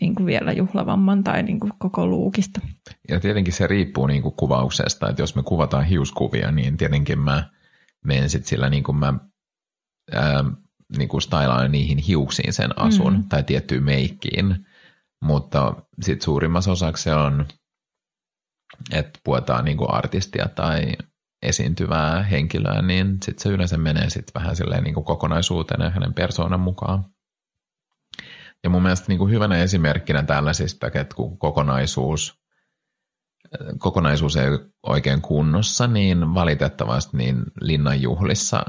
niin 0.00 0.14
kuin 0.14 0.26
vielä 0.26 0.52
juhlavamman 0.52 1.24
tai 1.24 1.42
niin 1.42 1.60
kuin 1.60 1.72
koko 1.78 2.06
luukista. 2.06 2.60
Ja 3.08 3.20
tietenkin 3.20 3.52
se 3.52 3.66
riippuu 3.66 4.06
niin 4.06 4.22
kuin 4.22 4.34
kuvauksesta, 4.36 5.08
että 5.08 5.22
jos 5.22 5.36
me 5.36 5.42
kuvataan 5.42 5.84
hiuskuvia, 5.84 6.52
niin 6.52 6.76
tietenkin 6.76 7.18
mä 7.18 7.50
menen 8.04 8.30
sitten 8.30 8.48
sillä 8.48 8.70
niin 8.70 8.82
kuin 8.82 8.96
mä 8.96 9.14
ää, 10.12 10.44
niin 10.98 11.08
kuin 11.08 11.22
stylaan 11.22 11.72
niihin 11.72 11.98
hiuksiin 11.98 12.52
sen 12.52 12.78
asun 12.78 13.12
mm. 13.12 13.24
tai 13.28 13.42
tiettyyn 13.42 13.82
meikkiin, 13.82 14.66
mutta 15.22 15.74
sitten 16.02 16.24
suurimmassa 16.24 16.72
osaksi 16.72 17.02
se 17.02 17.14
on, 17.14 17.46
että 18.92 19.20
puetaan 19.24 19.64
niin 19.64 19.76
kuin 19.76 19.90
artistia 19.90 20.48
tai 20.48 20.92
esiintyvää 21.42 22.22
henkilöä, 22.22 22.82
niin 22.82 23.18
sitten 23.24 23.42
se 23.42 23.48
yleensä 23.48 23.76
menee 23.76 24.10
sitten 24.10 24.40
vähän 24.40 24.56
silleen 24.56 24.84
niin 24.84 24.94
kuin 24.94 25.04
kokonaisuuteen 25.04 25.80
ja 25.80 25.90
hänen 25.90 26.14
persoonan 26.14 26.60
mukaan. 26.60 27.04
Ja 28.64 28.70
mun 28.70 28.82
mielestä 28.82 29.06
niin 29.08 29.18
kuin 29.18 29.32
hyvänä 29.32 29.56
esimerkkinä 29.56 30.22
tällaisista, 30.22 30.86
että 30.86 31.16
kun 31.16 31.38
kokonaisuus, 31.38 32.40
kokonaisuus 33.78 34.36
ei 34.36 34.48
ole 34.48 34.70
oikein 34.82 35.22
kunnossa, 35.22 35.86
niin 35.86 36.34
valitettavasti 36.34 37.16
niin 37.16 37.42
linnanjuhlissa 37.60 38.64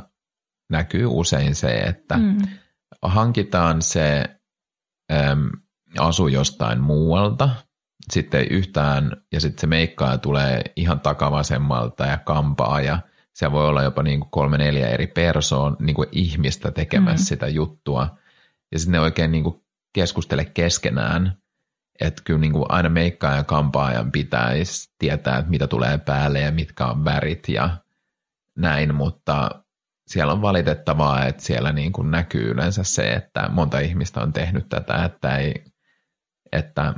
näkyy 0.69 1.05
usein 1.05 1.55
se, 1.55 1.67
että 1.67 2.17
mm. 2.17 2.37
hankitaan 3.01 3.81
se 3.81 4.25
äm, 5.11 5.49
asu 5.99 6.27
jostain 6.27 6.81
muualta, 6.81 7.49
sitten 8.11 8.47
yhtään, 8.49 9.11
ja 9.31 9.41
sitten 9.41 9.61
se 9.61 9.67
meikkaa 9.67 10.17
tulee 10.17 10.61
ihan 10.75 10.99
takavasemmalta 10.99 12.05
ja 12.05 12.17
kampaa, 12.17 12.81
ja 12.81 12.99
siellä 13.33 13.51
voi 13.51 13.67
olla 13.67 13.83
jopa 13.83 14.03
niin 14.03 14.19
kuin 14.19 14.31
kolme 14.31 14.57
neljä 14.57 14.87
eri 14.87 15.07
persoon 15.07 15.77
niin 15.79 15.95
kuin 15.95 16.09
ihmistä 16.11 16.71
tekemässä 16.71 17.23
mm. 17.23 17.27
sitä 17.27 17.47
juttua. 17.47 18.17
Ja 18.71 18.79
sitten 18.79 18.91
ne 18.91 18.99
oikein 18.99 19.31
niin 19.31 19.43
kuin 19.43 19.61
keskustele 19.97 20.45
keskenään, 20.45 21.37
että 22.01 22.21
kyllä 22.25 22.39
niin 22.39 22.53
kuin 22.53 22.65
aina 22.69 22.89
meikkaa 22.89 23.35
ja 23.35 23.43
kampaajan 23.43 24.11
pitäisi 24.11 24.93
tietää, 24.99 25.37
että 25.37 25.51
mitä 25.51 25.67
tulee 25.67 25.97
päälle 25.97 26.39
ja 26.39 26.51
mitkä 26.51 26.85
on 26.85 27.05
värit 27.05 27.49
ja 27.49 27.77
näin, 28.55 28.95
mutta 28.95 29.63
siellä 30.07 30.33
on 30.33 30.41
valitettavaa, 30.41 31.25
että 31.25 31.43
siellä 31.43 31.71
niin 31.71 31.91
kuin 31.91 32.11
näkyy 32.11 32.51
yleensä 32.51 32.83
se, 32.83 33.13
että 33.13 33.49
monta 33.49 33.79
ihmistä 33.79 34.21
on 34.21 34.33
tehnyt 34.33 34.69
tätä, 34.69 35.05
että, 35.05 35.37
ei, 35.37 35.63
että 36.51 36.93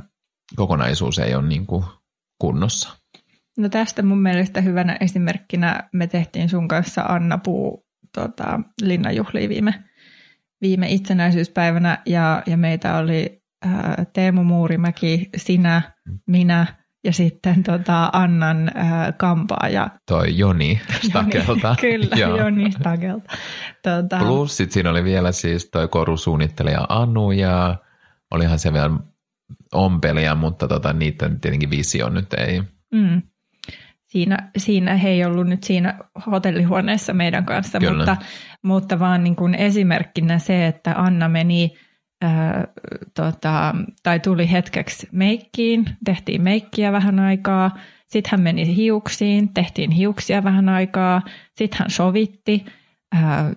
kokonaisuus 0.56 1.18
ei 1.18 1.34
ole 1.34 1.48
niin 1.48 1.66
kuin 1.66 1.84
kunnossa. 2.38 2.96
No 3.58 3.68
tästä 3.68 4.02
mun 4.02 4.22
mielestä 4.22 4.60
hyvänä 4.60 4.96
esimerkkinä 5.00 5.88
me 5.92 6.06
tehtiin 6.06 6.48
sun 6.48 6.68
kanssa 6.68 7.02
Anna 7.02 7.38
Puu 7.38 7.86
tota, 8.14 8.60
linnanjuhliin 8.82 9.48
viime, 9.48 9.84
viime 10.62 10.88
itsenäisyyspäivänä 10.88 11.98
ja, 12.06 12.42
ja 12.46 12.56
meitä 12.56 12.96
oli 12.96 13.42
ää, 13.64 14.04
Teemu 14.12 14.44
Muurimäki, 14.44 15.28
sinä, 15.36 15.82
minä 16.26 16.66
ja 17.04 17.12
sitten 17.12 17.62
tota, 17.62 18.10
Annan 18.12 18.70
ää, 18.74 19.12
kampaaja. 19.12 19.90
Toi 20.06 20.38
Joni 20.38 20.80
Stakelta. 21.06 21.76
Kyllä, 21.80 22.16
Joni 22.16 22.72
Stakelta. 22.72 23.32
Tota... 23.82 24.18
Plus 24.18 24.56
sit 24.56 24.72
siinä 24.72 24.90
oli 24.90 25.04
vielä 25.04 25.32
siis 25.32 25.70
toi 25.70 25.88
korusuunnittelija 25.88 26.86
Anu 26.88 27.30
ja 27.30 27.76
olihan 28.30 28.58
se 28.58 28.72
vielä 28.72 28.90
ompelia, 29.72 30.34
mutta 30.34 30.68
tota, 30.68 30.92
niiden 30.92 31.40
tietenkin 31.40 31.70
visio 31.70 32.08
nyt 32.08 32.32
ei. 32.34 32.62
Mm. 32.92 33.22
Siinä, 34.10 34.50
siinä 34.56 34.96
he 34.96 35.08
ei 35.08 35.24
ollut 35.24 35.46
nyt 35.46 35.62
siinä 35.62 35.98
hotellihuoneessa 36.26 37.12
meidän 37.12 37.44
kanssa, 37.44 37.80
mutta, 37.80 38.16
mutta 38.62 38.98
vaan 38.98 39.24
niin 39.24 39.36
kuin 39.36 39.54
esimerkkinä 39.54 40.38
se, 40.38 40.66
että 40.66 40.94
Anna 40.96 41.28
meni 41.28 41.74
ää, 42.22 42.66
tota, 43.14 43.74
tai 44.02 44.20
tuli 44.20 44.50
hetkeksi 44.50 45.08
meikkiin, 45.12 45.84
tehtiin 46.04 46.42
meikkiä 46.42 46.92
vähän 46.92 47.18
aikaa, 47.18 47.70
sitten 48.06 48.30
hän 48.30 48.40
meni 48.40 48.76
hiuksiin, 48.76 49.54
tehtiin 49.54 49.90
hiuksia 49.90 50.44
vähän 50.44 50.68
aikaa, 50.68 51.22
sitten 51.54 51.78
hän 51.78 51.90
sovitti– 51.90 52.64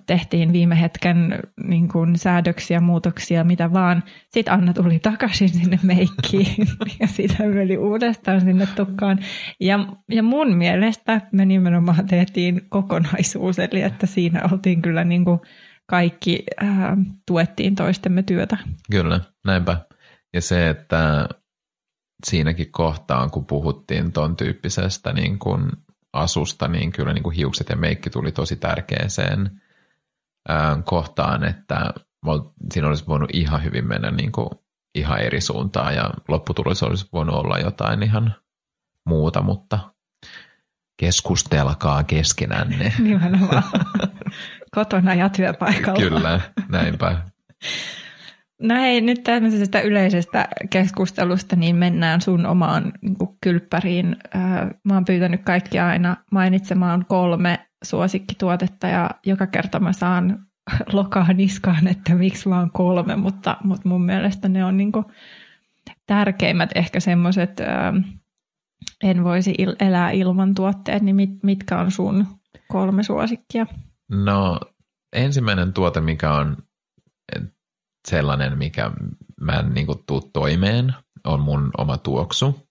tehtiin 0.05 0.53
viime 0.53 0.81
hetken 0.81 1.39
niin 1.63 1.87
kuin, 1.87 2.17
säädöksiä, 2.17 2.79
muutoksia, 2.79 3.43
mitä 3.43 3.73
vaan. 3.73 4.03
Sitten 4.29 4.53
Anna 4.53 4.73
tuli 4.73 4.99
takaisin 4.99 5.49
sinne 5.49 5.79
meikkiin 5.83 6.67
ja 6.99 7.07
sitten 7.07 7.55
meni 7.55 7.77
uudestaan 7.77 8.41
sinne 8.41 8.67
tukkaan. 8.75 9.19
Ja, 9.59 9.79
ja 10.09 10.23
mun 10.23 10.55
mielestä 10.55 11.21
me 11.31 11.45
nimenomaan 11.45 12.07
tehtiin 12.07 12.61
kokonaisuus, 12.69 13.59
eli 13.59 13.81
että 13.81 14.05
siinä 14.05 14.41
oltiin 14.51 14.81
kyllä 14.81 15.03
niin 15.03 15.25
kuin 15.25 15.39
kaikki 15.89 16.43
ää, 16.57 16.97
tuettiin 17.27 17.75
toistemme 17.75 18.23
työtä. 18.23 18.57
Kyllä, 18.91 19.19
näinpä. 19.45 19.77
Ja 20.33 20.41
se, 20.41 20.69
että 20.69 21.29
siinäkin 22.25 22.71
kohtaan, 22.71 23.31
kun 23.31 23.45
puhuttiin 23.45 24.11
ton 24.11 24.35
tyyppisestä 24.35 25.13
niin 25.13 25.39
kuin 25.39 25.71
asusta, 26.13 26.67
niin 26.67 26.91
kyllä 26.91 27.13
niin 27.13 27.23
kuin 27.23 27.35
hiukset 27.35 27.69
ja 27.69 27.75
meikki 27.75 28.09
tuli 28.09 28.31
tosi 28.31 28.55
tärkeäseen 28.55 29.61
ää, 30.49 30.81
kohtaan, 30.85 31.43
että 31.43 31.93
siinä 32.73 32.87
olisi 32.87 33.07
voinut 33.07 33.29
ihan 33.33 33.63
hyvin 33.63 33.87
mennä 33.87 34.11
niin 34.11 34.31
kuin 34.31 34.49
ihan 34.95 35.19
eri 35.19 35.41
suuntaan 35.41 35.95
ja 35.95 36.09
lopputulos 36.27 36.83
olisi 36.83 37.09
voinut 37.13 37.35
olla 37.35 37.59
jotain 37.59 38.03
ihan 38.03 38.35
muuta, 39.05 39.41
mutta 39.41 39.79
keskustelkaa 40.97 42.03
keskenänne. 42.03 42.93
Nimenomaan. 42.99 43.63
Kotona 44.75 45.13
ja 45.13 45.29
työpaikalla. 45.29 45.99
Kyllä, 45.99 46.39
näinpä. 46.69 47.17
No 48.63 48.75
hei, 48.75 49.01
nyt 49.01 49.23
tämmöisestä 49.23 49.81
yleisestä 49.81 50.47
keskustelusta 50.69 51.55
niin 51.55 51.75
mennään 51.75 52.21
sun 52.21 52.45
omaan 52.45 52.93
niin 53.01 53.17
kylppäriin. 53.41 54.15
Mä 54.83 54.93
oon 54.93 55.05
pyytänyt 55.05 55.43
kaikkia 55.43 55.87
aina 55.87 56.17
mainitsemaan 56.31 57.05
kolme 57.05 57.67
suosikkituotetta 57.83 58.87
ja 58.87 59.09
joka 59.25 59.47
kerta 59.47 59.79
mä 59.79 59.93
saan 59.93 60.45
lokaa 60.93 61.33
niskaan, 61.33 61.87
että 61.87 62.15
miksi 62.15 62.49
vaan 62.49 62.71
kolme, 62.71 63.15
mutta, 63.15 63.57
mutta 63.63 63.89
mun 63.89 64.05
mielestä 64.05 64.49
ne 64.49 64.65
on 64.65 64.77
niin 64.77 64.91
tärkeimmät 66.07 66.69
ehkä 66.75 66.99
semmoiset, 66.99 67.61
en 69.03 69.23
voisi 69.23 69.55
elää 69.79 70.11
ilman 70.11 70.55
tuotteet, 70.55 71.03
niin 71.03 71.15
mit, 71.15 71.43
mitkä 71.43 71.79
on 71.79 71.91
sun 71.91 72.27
kolme 72.67 73.03
suosikkia? 73.03 73.65
No 74.11 74.59
ensimmäinen 75.13 75.73
tuote, 75.73 76.01
mikä 76.01 76.33
on 76.33 76.57
sellainen, 78.07 78.57
mikä 78.57 78.91
mä 79.41 79.51
en 79.59 79.73
niin 79.73 79.85
kuin, 79.85 80.03
tuu 80.07 80.21
toimeen, 80.21 80.95
on 81.23 81.39
mun 81.39 81.71
oma 81.77 81.97
tuoksu. 81.97 82.69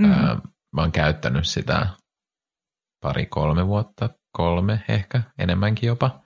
Mm. 0.00 0.12
Ää, 0.12 0.40
mä 0.72 0.80
oon 0.80 0.92
käyttänyt 0.92 1.46
sitä 1.46 1.86
pari-kolme 3.00 3.66
vuotta, 3.66 4.10
kolme 4.32 4.84
ehkä, 4.88 5.22
enemmänkin 5.38 5.86
jopa. 5.86 6.20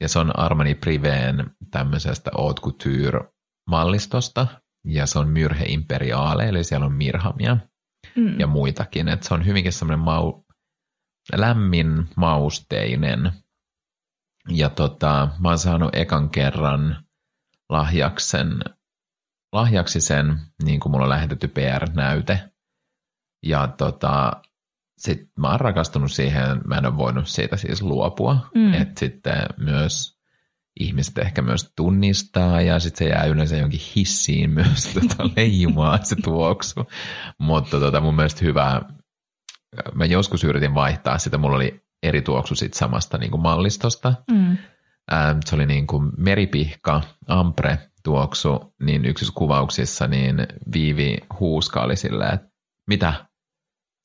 Ja 0.00 0.08
se 0.08 0.18
on 0.18 0.38
Armani 0.38 0.74
Priveen 0.74 1.50
tämmöisestä 1.70 2.30
Haute 2.34 2.60
Couture-mallistosta, 2.60 4.46
ja 4.84 5.06
se 5.06 5.18
on 5.18 5.28
Myrhe 5.28 5.64
Imperiale, 5.64 6.48
eli 6.48 6.64
siellä 6.64 6.86
on 6.86 6.92
mirhamia 6.92 7.56
mm. 8.16 8.40
ja 8.40 8.46
muitakin. 8.46 9.08
Et 9.08 9.22
se 9.22 9.34
on 9.34 9.46
hyvinkin 9.46 9.72
semmoinen 9.72 10.04
mau, 10.04 10.44
lämmin, 11.32 12.08
mausteinen. 12.16 13.32
Ja 14.48 14.70
tota, 14.70 15.28
mä 15.38 15.48
oon 15.48 15.58
saanut 15.58 15.94
ekan 15.94 16.30
kerran 16.30 17.03
lahjaksen, 17.74 18.60
lahjaksi 19.52 20.00
sen, 20.00 20.40
niin 20.64 20.80
kuin 20.80 20.92
mulla 20.92 21.04
on 21.04 21.10
lähetetty 21.10 21.48
PR-näyte. 21.48 22.40
Ja 23.42 23.68
tota, 23.68 24.32
sit 24.98 25.30
mä 25.38 25.50
oon 25.50 25.60
rakastunut 25.60 26.12
siihen, 26.12 26.60
mä 26.66 26.78
en 26.78 26.86
ole 26.86 26.96
voinut 26.96 27.28
siitä 27.28 27.56
siis 27.56 27.82
luopua. 27.82 28.50
Mm. 28.54 28.74
Että 28.74 29.00
sitten 29.00 29.46
myös 29.56 30.18
ihmiset 30.80 31.18
ehkä 31.18 31.42
myös 31.42 31.72
tunnistaa 31.76 32.60
ja 32.60 32.78
sitten 32.78 32.98
se 32.98 33.12
jää 33.12 33.24
yleensä 33.24 33.56
jonkin 33.56 33.80
hissiin 33.96 34.50
myös 34.50 34.84
tota, 34.94 35.30
leijumaan 35.36 36.06
se 36.06 36.16
tuoksu. 36.24 36.80
Mutta 37.38 37.80
tota, 37.80 38.00
mun 38.00 38.16
mielestä 38.16 38.44
hyvä, 38.44 38.82
mä 39.94 40.04
joskus 40.04 40.44
yritin 40.44 40.74
vaihtaa 40.74 41.18
sitä, 41.18 41.38
mulla 41.38 41.56
oli 41.56 41.84
eri 42.02 42.22
tuoksu 42.22 42.54
sit 42.54 42.74
samasta 42.74 43.18
niin 43.18 43.30
kuin 43.30 43.42
mallistosta. 43.42 44.14
Mm 44.30 44.56
se 45.44 45.54
oli 45.54 45.66
niin 45.66 45.86
kuin 45.86 46.12
meripihka, 46.16 47.00
ampre 47.28 47.78
tuoksu, 48.04 48.74
niin 48.82 49.04
yksissä 49.04 49.32
kuvauksissa 49.36 50.06
niin 50.06 50.36
Viivi 50.72 51.18
huuskaali 51.40 51.96
silleen, 51.96 52.34
että 52.34 52.48
mitä, 52.86 53.14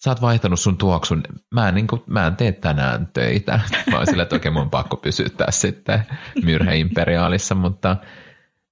sä 0.03 0.11
oot 0.11 0.21
vaihtanut 0.21 0.59
sun 0.59 0.77
tuoksun, 0.77 1.23
mä 1.53 1.69
en, 1.69 1.75
niin 1.75 1.87
kuin, 1.87 2.01
mä 2.07 2.27
en 2.27 2.35
tee 2.35 2.51
tänään 2.51 3.07
töitä. 3.13 3.59
Mä 3.91 3.97
oon 3.97 4.05
silleen, 4.05 4.23
että 4.23 4.35
oikein 4.35 4.53
mun 4.53 4.69
pakko 4.69 4.97
pysyttää 4.97 5.51
sitten 5.51 6.05
Myrhe 6.43 6.75
Imperiaalissa, 6.75 7.55
mutta 7.55 7.97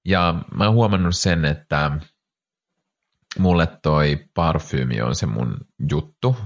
ja 0.04 0.34
mä 0.54 0.64
oon 0.64 0.74
huomannut 0.74 1.16
sen, 1.16 1.44
että 1.44 1.90
mulle 3.38 3.68
toi 3.82 4.24
parfyymi 4.34 5.00
on 5.02 5.14
se 5.14 5.26
mun 5.26 5.56
juttu, 5.90 6.36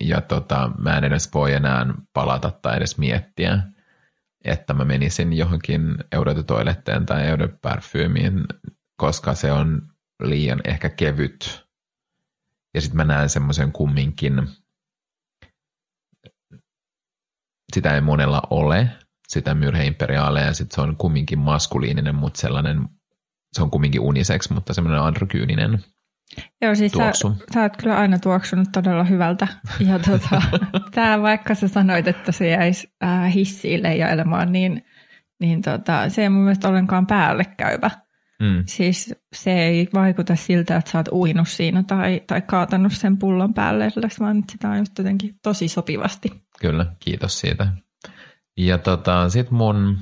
ja 0.00 0.20
tota, 0.20 0.70
mä 0.78 0.98
en 0.98 1.04
edes 1.04 1.34
voi 1.34 1.52
enää 1.52 1.86
palata 2.12 2.50
tai 2.50 2.76
edes 2.76 2.98
miettiä, 2.98 3.62
että 4.44 4.74
mä 4.74 4.84
menisin 4.84 5.32
johonkin 5.32 5.82
Eau 6.12 6.24
tai 7.06 7.26
Eau 7.26 7.36
koska 8.96 9.34
se 9.34 9.52
on 9.52 9.82
liian 10.22 10.60
ehkä 10.64 10.88
kevyt. 10.88 11.66
Ja 12.74 12.80
sitten 12.80 12.96
mä 12.96 13.04
näen 13.04 13.28
semmoisen 13.28 13.72
kumminkin, 13.72 14.48
sitä 17.74 17.94
ei 17.94 18.00
monella 18.00 18.42
ole, 18.50 18.88
sitä 19.28 19.54
myrheimperiaalia, 19.54 20.44
ja 20.44 20.52
sitten 20.52 20.74
se 20.74 20.80
on 20.80 20.96
kumminkin 20.96 21.38
maskuliininen, 21.38 22.14
mutta 22.14 22.40
sellainen, 22.40 22.88
se 23.52 23.62
on 23.62 23.70
kumminkin 23.70 24.00
unisex, 24.00 24.50
mutta 24.50 24.74
semmoinen 24.74 25.02
androkyyninen 25.02 25.84
Joo, 26.62 26.74
siis 26.74 26.92
sä, 26.92 27.12
sä 27.54 27.62
oot 27.62 27.76
kyllä 27.76 27.96
aina 27.96 28.18
tuoksunut 28.18 28.68
todella 28.72 29.04
hyvältä. 29.04 29.48
Ja 29.80 29.98
tota, 29.98 30.42
tää, 30.94 31.22
vaikka 31.22 31.54
sä 31.54 31.68
sanoit, 31.68 32.08
että 32.08 32.32
se 32.32 32.48
jäisi 32.48 32.92
äh, 33.04 33.34
hissiin 33.34 33.82
leijailemaan, 33.82 34.52
niin, 34.52 34.84
niin 35.40 35.62
tota, 35.62 36.08
se 36.08 36.22
ei 36.22 36.28
mun 36.28 36.42
mielestä 36.42 36.68
ollenkaan 36.68 37.06
päälle 37.06 37.44
käyvä. 37.44 37.90
Mm. 38.42 38.62
Siis 38.66 39.14
se 39.34 39.52
ei 39.52 39.88
vaikuta 39.94 40.36
siltä, 40.36 40.76
että 40.76 40.90
sä 40.90 40.98
oot 40.98 41.08
uinut 41.12 41.48
siinä 41.48 41.82
tai, 41.82 42.20
tai 42.26 42.40
kaatanut 42.40 42.92
sen 42.92 43.18
pullon 43.18 43.54
päälle, 43.54 43.88
vaan 44.20 44.44
sitä 44.52 44.68
on 44.68 44.78
just 44.78 44.98
jotenkin 44.98 45.34
tosi 45.42 45.68
sopivasti. 45.68 46.28
Kyllä, 46.60 46.86
kiitos 47.00 47.40
siitä. 47.40 47.68
Ja 48.56 48.78
tota, 48.78 49.28
sitten 49.28 49.54
mun 49.54 49.98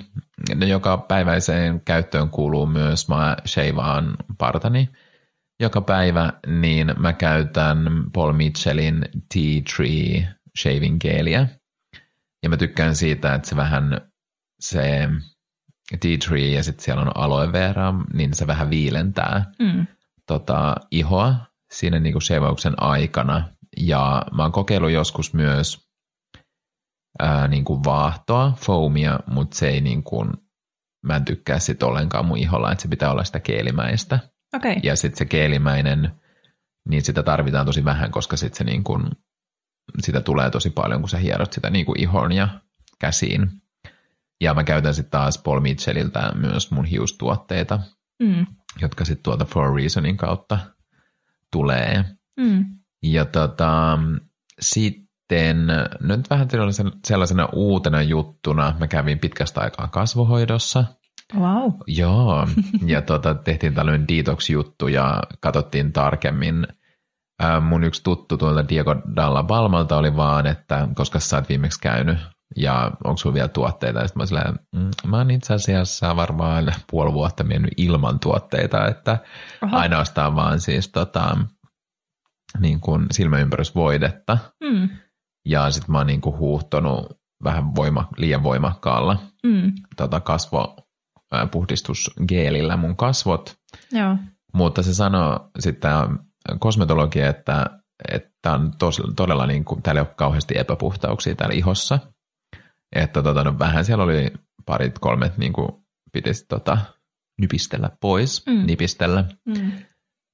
joka 0.66 0.98
päiväiseen 0.98 1.80
käyttöön 1.80 2.30
kuuluu 2.30 2.66
myös, 2.66 3.08
mä 3.08 3.36
shavaan 3.46 4.16
partani– 4.38 4.88
joka 5.60 5.80
päivä, 5.80 6.32
niin 6.46 6.94
mä 6.98 7.12
käytän 7.12 8.04
Paul 8.12 8.32
Mitchellin 8.32 9.04
Tea 9.34 9.62
Tree 9.76 10.34
Shaving 10.58 11.00
Gelia. 11.00 11.46
Ja 12.42 12.48
mä 12.48 12.56
tykkään 12.56 12.96
siitä, 12.96 13.34
että 13.34 13.48
se 13.48 13.56
vähän 13.56 14.00
se 14.60 15.08
tea 16.00 16.18
tree 16.28 16.46
ja 16.46 16.62
sitten 16.64 16.84
siellä 16.84 17.02
on 17.02 17.16
aloe 17.16 17.52
vera, 17.52 17.94
niin 18.12 18.34
se 18.34 18.46
vähän 18.46 18.70
viilentää 18.70 19.52
Mm. 19.58 19.86
tota, 20.26 20.74
ihoa 20.90 21.34
siinä 21.72 21.98
niinku 21.98 22.20
shavauksen 22.20 22.82
aikana. 22.82 23.48
Ja 23.76 24.22
mä 24.32 24.42
oon 24.42 24.52
kokeillut 24.52 24.90
joskus 24.90 25.34
myös 25.34 25.88
ää, 27.18 27.48
niinku 27.48 27.84
vaahtoa, 27.84 28.52
foamia, 28.56 29.20
mutta 29.26 29.56
se 29.56 29.68
ei 29.68 29.80
niinku, 29.80 30.24
mä 31.06 31.16
en 31.16 31.24
tykkää 31.24 31.58
sit 31.58 31.82
ollenkaan 31.82 32.26
mun 32.26 32.38
iholla, 32.38 32.72
että 32.72 32.82
se 32.82 32.88
pitää 32.88 33.10
olla 33.10 33.24
sitä 33.24 33.40
keelimäistä. 33.40 34.18
Okay. 34.54 34.76
Ja 34.82 34.96
sitten 34.96 35.18
se 35.18 35.24
keelimäinen, 35.24 36.10
niin 36.88 37.02
sitä 37.02 37.22
tarvitaan 37.22 37.66
tosi 37.66 37.84
vähän, 37.84 38.10
koska 38.10 38.36
sitten 38.36 38.58
se 38.58 38.64
niin 38.64 38.84
kuin, 38.84 39.10
sitä 40.00 40.20
tulee 40.20 40.50
tosi 40.50 40.70
paljon, 40.70 41.00
kun 41.00 41.08
sä 41.08 41.18
hierot 41.18 41.52
sitä 41.52 41.70
niin 41.70 41.86
kuin 41.86 42.00
ihon 42.00 42.32
ja 42.32 42.48
käsiin. 42.98 43.50
Ja 44.40 44.54
mä 44.54 44.64
käytän 44.64 44.94
sitten 44.94 45.10
taas 45.10 45.38
Paul 45.38 45.60
Mitchelliltä 45.60 46.32
myös 46.34 46.70
mun 46.70 46.84
hiustuotteita, 46.84 47.80
Mm. 48.22 48.46
jotka 48.80 49.04
sitten 49.04 49.22
tuolta 49.22 49.44
For 49.44 49.74
Reasonin 49.74 50.16
kautta 50.16 50.58
tulee. 51.52 52.04
Mm. 52.40 52.64
Ja 53.02 53.24
tota, 53.24 53.98
sitten 54.60 55.66
nyt 56.00 56.30
vähän 56.30 56.50
sellaisena, 56.50 56.90
sellaisena 57.06 57.48
uutena 57.52 58.02
juttuna, 58.02 58.76
mä 58.78 58.88
kävin 58.88 59.18
pitkästä 59.18 59.60
aikaa 59.60 59.88
kasvohoidossa– 59.88 60.84
Wow. 61.38 61.72
Joo, 61.86 62.46
ja 62.86 63.02
tota, 63.02 63.34
tehtiin 63.34 63.74
tällainen 63.74 64.08
detox-juttu 64.08 64.88
ja 64.88 65.22
katsottiin 65.40 65.92
tarkemmin. 65.92 66.66
Ää, 67.40 67.60
mun 67.60 67.84
yksi 67.84 68.02
tuttu 68.04 68.36
tuolta 68.36 68.68
Diego 68.68 68.96
Dalla 69.16 69.42
Balmalta 69.42 69.96
oli 69.96 70.16
vaan, 70.16 70.46
että 70.46 70.88
koska 70.94 71.20
sä 71.20 71.36
oot 71.36 71.48
viimeksi 71.48 71.80
käynyt 71.80 72.18
ja 72.56 72.90
onko 73.04 73.16
sulla 73.16 73.34
vielä 73.34 73.48
tuotteita. 73.48 74.00
Ja 74.00 74.06
sitten 74.08 74.22
mä 74.22 74.26
silleen, 74.26 74.54
mm, 74.76 74.90
mä 75.06 75.16
oon 75.16 75.30
itse 75.30 75.54
asiassa 75.54 76.16
varmaan 76.16 76.74
puoli 76.90 77.12
vuotta 77.12 77.44
mennyt 77.44 77.70
ilman 77.76 78.20
tuotteita, 78.20 78.86
että 78.88 79.18
Aha. 79.62 79.78
ainoastaan 79.78 80.36
vaan 80.36 80.60
siis 80.60 80.88
tota, 80.88 81.36
niin 82.58 82.80
kuin 82.80 83.06
silmäympärysvoidetta. 83.10 84.38
Mm. 84.64 84.88
Ja 85.46 85.70
sitten 85.70 85.92
mä 85.92 85.98
oon 85.98 86.06
niin 86.06 86.20
kuin 86.20 86.38
huuhtonut 86.38 87.20
vähän 87.44 87.74
voima, 87.74 88.08
liian 88.16 88.42
voimakkaalla 88.42 89.16
Mm. 89.44 89.72
tota 89.96 90.20
kasvopuhdistusgeelillä 91.30 92.76
mun 92.76 92.96
kasvot, 92.96 93.56
Joo. 93.92 94.16
mutta 94.54 94.82
se 94.82 94.94
sanoo 94.94 95.50
sitten 95.58 95.92
kosmetologi, 96.58 97.20
että, 97.20 97.66
että 98.12 98.52
on 98.52 98.72
tos, 98.78 99.02
todella 99.16 99.46
niin 99.46 99.64
kuin, 99.64 99.82
täällä 99.82 100.00
ei 100.00 100.06
ole 100.06 100.14
kauheasti 100.16 100.58
epäpuhtauksia 100.58 101.34
täällä 101.34 101.54
ihossa, 101.54 101.98
että 102.96 103.22
tota, 103.22 103.44
no, 103.44 103.58
vähän 103.58 103.84
siellä 103.84 104.04
oli 104.04 104.32
parit 104.66 104.98
kolmet 104.98 105.38
niin 105.38 105.52
kuin 105.52 105.68
pitäisi 106.12 106.46
tota, 106.48 106.78
nypistellä 107.40 107.90
pois, 108.00 108.46
Mm. 108.46 108.66
nipistellä, 108.66 109.24
Mm. 109.46 109.72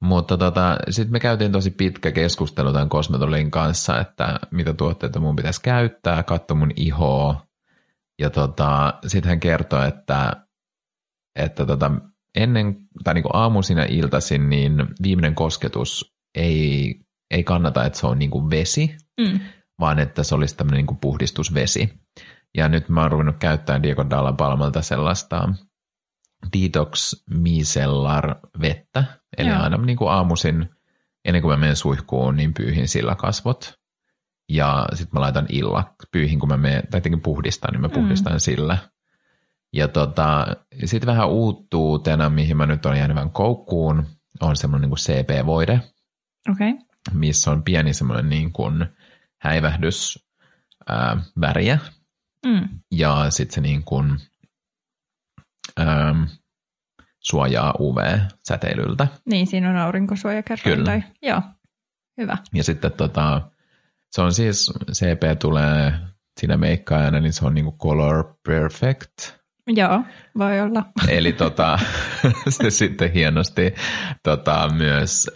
mutta 0.03 0.39
tota, 0.39 0.79
sitten 0.91 1.13
me 1.13 1.21
käytiin 1.21 1.53
tosi 1.53 1.71
pitkä 1.71 2.13
keskustelu 2.13 2.73
tämän 2.73 2.89
kosmetologin 2.89 3.51
kanssa, 3.51 4.01
että 4.01 4.41
mitä 4.51 4.75
tuotteita 4.75 5.21
mun 5.21 5.37
pitäisi 5.37 5.61
käyttää, 5.63 6.23
katso 6.23 6.55
mun 6.55 6.71
ihoa. 6.77 7.47
Ja 8.19 8.31
tota, 8.31 8.95
sitten 9.07 9.29
hän 9.29 9.41
kertoi, 9.41 9.89
että, 9.89 10.46
että 11.37 11.67
tota, 11.67 11.91
ennen, 12.35 12.77
tai 13.05 13.15
niin 13.15 13.25
aamuisin 13.33 13.79
ja 13.79 13.87
iltaisin, 13.89 14.51
niin 14.51 14.73
viimeinen 15.03 15.35
kosketus 15.35 16.17
ei, 16.35 16.95
ei 17.31 17.45
kannata, 17.45 17.85
että 17.85 17.99
se 17.99 18.07
on 18.07 18.19
niin 18.19 18.31
kuin 18.31 18.51
vesi, 18.51 18.97
Mm. 19.21 19.41
vaan 19.81 19.99
että 19.99 20.23
se 20.23 20.35
olisi 20.35 20.57
tämmöinen 20.57 20.79
niin 20.79 20.87
kuin 20.87 20.99
puhdistusvesi. 20.99 21.93
Ja 22.57 22.69
nyt 22.69 22.89
mä 22.89 23.03
oon 23.03 23.13
ruvennut 23.13 23.37
käyttämään 23.39 23.83
Diego 23.83 24.11
Dalla 24.11 24.33
Palmalta 24.33 24.83
sellaista 24.83 25.49
detox 26.59 27.25
micellar 27.31 28.37
vettä. 28.61 29.05
Eli 29.39 29.49
Joo. 29.49 29.63
aina 29.63 29.77
niin 29.77 29.97
kuin 29.97 30.11
aamuisin, 30.11 30.71
ennen 31.25 31.43
kuin 31.43 31.53
mä 31.53 31.57
menen 31.57 31.77
suihkuun, 31.77 32.37
niin 32.37 32.55
pyyhin 32.55 32.89
sillä 32.89 33.15
kasvot. 33.15 33.75
Ja 34.49 34.87
sitten 34.95 35.11
mä 35.13 35.21
laitan 35.21 35.47
illa, 35.49 35.95
pyyhin 36.13 36.39
kun 36.39 36.49
mä 36.49 36.57
menen, 36.57 36.83
tai 36.91 37.01
puhdistan, 37.23 37.73
niin 37.73 37.81
mä 37.81 37.89
puhdistan 37.89 38.33
mm. 38.33 38.39
sillä. 38.39 38.79
Ja 39.77 39.89
tota, 39.89 40.47
sitten 40.85 41.07
vähän 41.07 41.29
uuttuutena, 41.29 42.31
mihin 42.31 42.57
mä 42.57 42.67
nyt 42.67 42.87
olen 42.87 42.99
jäänyt 42.99 43.15
vähän 43.15 43.31
koukkuun, 43.31 44.07
on 44.41 44.57
semmoinen 44.57 44.91
niin 44.91 44.99
CP-voide. 44.99 45.81
Okay. 46.51 46.75
missä 47.13 47.51
on 47.51 47.63
pieni 47.63 47.95
semmoinen 47.95 48.29
niin 48.29 48.53
kuin 48.53 48.87
häivähdys 49.41 50.27
ää, 50.89 51.17
väriä, 51.41 51.79
Mm. 52.47 52.69
ja 52.91 53.31
sitten 53.31 53.55
se 53.55 53.61
niin 53.61 53.85
kuin, 53.85 54.17
ähm, 55.81 56.23
suojaa 57.21 57.75
UV-säteilyltä. 57.81 59.09
Niin, 59.25 59.47
siinä 59.47 59.71
on 59.71 59.77
aurinkosuojakerroin. 59.77 60.77
Kyllä. 60.77 60.85
Tai, 60.85 61.03
joo, 61.23 61.43
hyvä. 62.19 62.39
Ja 62.55 62.65
sitten 62.65 62.93
tota, 62.93 63.51
se 64.11 64.23
on 64.23 64.35
siis, 64.35 64.73
CP 64.93 65.39
tulee 65.41 65.93
siinä 66.41 66.57
meikkaajana, 66.57 67.21
niin 67.21 67.33
se 67.33 67.47
on 67.47 67.55
niin 67.55 67.65
kuin 67.65 67.79
color 67.79 68.35
perfect. 68.47 69.36
Joo, 69.67 70.05
voi 70.39 70.61
olla. 70.61 70.85
Eli 71.09 71.33
tota, 71.33 71.79
se 72.49 72.71
sitten 72.71 73.13
hienosti 73.13 73.75
tota, 74.23 74.69
myös 74.75 75.31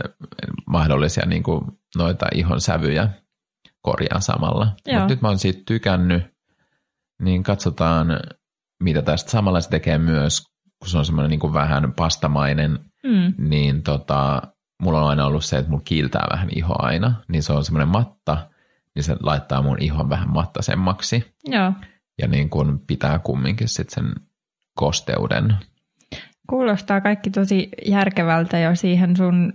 mahdollisia 0.66 1.26
niin 1.26 1.42
kuin 1.42 1.64
noita 1.96 2.26
ihon 2.34 2.60
sävyjä 2.60 3.08
korjaa 3.82 4.20
samalla. 4.20 4.66
Joo. 4.86 4.98
Mutta 4.98 5.14
nyt 5.14 5.22
mä 5.22 5.28
oon 5.28 5.38
siitä 5.38 5.62
tykännyt, 5.66 6.22
niin 7.22 7.42
katsotaan, 7.42 8.06
mitä 8.82 9.02
tästä 9.02 9.30
samalla 9.30 9.60
se 9.60 9.70
tekee 9.70 9.98
myös, 9.98 10.42
kun 10.78 10.88
se 10.88 10.98
on 10.98 11.04
semmoinen 11.04 11.30
niin 11.30 11.40
kuin 11.40 11.52
vähän 11.52 11.92
pastamainen, 11.92 12.78
Mm. 13.04 13.34
niin 13.48 13.82
tota, 13.82 14.42
mulla 14.82 15.02
on 15.02 15.08
aina 15.10 15.26
ollut 15.26 15.44
se, 15.44 15.58
että 15.58 15.70
mulla 15.70 15.82
kiiltää 15.84 16.26
vähän 16.32 16.48
iho 16.56 16.74
aina, 16.78 17.14
niin 17.28 17.42
se 17.42 17.52
on 17.52 17.64
semmoinen 17.64 17.88
matta, 17.88 18.48
niin 18.94 19.02
se 19.02 19.16
laittaa 19.22 19.62
mun 19.62 19.76
ihon 19.80 20.08
vähän 20.08 20.30
mattasemmaksi 20.30 21.34
Joo. 21.44 21.72
Ja 22.22 22.28
niin 22.28 22.50
kuin 22.50 22.78
pitää 22.86 23.18
kumminkin 23.18 23.68
sitten 23.68 23.94
sen 23.94 24.14
kosteuden. 24.74 25.54
Kuulostaa 26.48 27.00
kaikki 27.00 27.30
tosi 27.30 27.68
järkevältä 27.86 28.58
jo 28.58 28.76
siihen 28.76 29.16
sun 29.16 29.52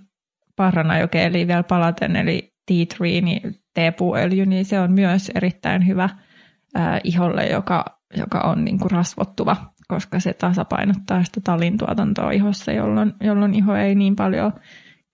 parranajokeeliin 0.55 1.47
vielä 1.47 1.63
palaten, 1.63 2.15
eli 2.15 2.53
tea 2.65 2.85
tree, 2.97 3.21
niin 3.21 3.41
teepuuöljy, 3.73 4.45
niin 4.45 4.65
se 4.65 4.79
on 4.79 4.91
myös 4.91 5.31
erittäin 5.35 5.87
hyvä 5.87 6.09
ää, 6.75 6.99
iholle, 7.03 7.45
joka, 7.45 7.85
joka 8.17 8.39
on 8.39 8.65
niin 8.65 8.79
kuin 8.79 8.91
rasvottuva, 8.91 9.57
koska 9.87 10.19
se 10.19 10.33
tasapainottaa 10.33 11.23
sitä 11.23 11.41
talin 11.43 11.77
tuotantoa 11.77 12.31
ihossa, 12.31 12.71
jolloin, 12.71 13.13
jolloin 13.21 13.53
iho 13.53 13.75
ei 13.75 13.95
niin 13.95 14.15
paljon 14.15 14.53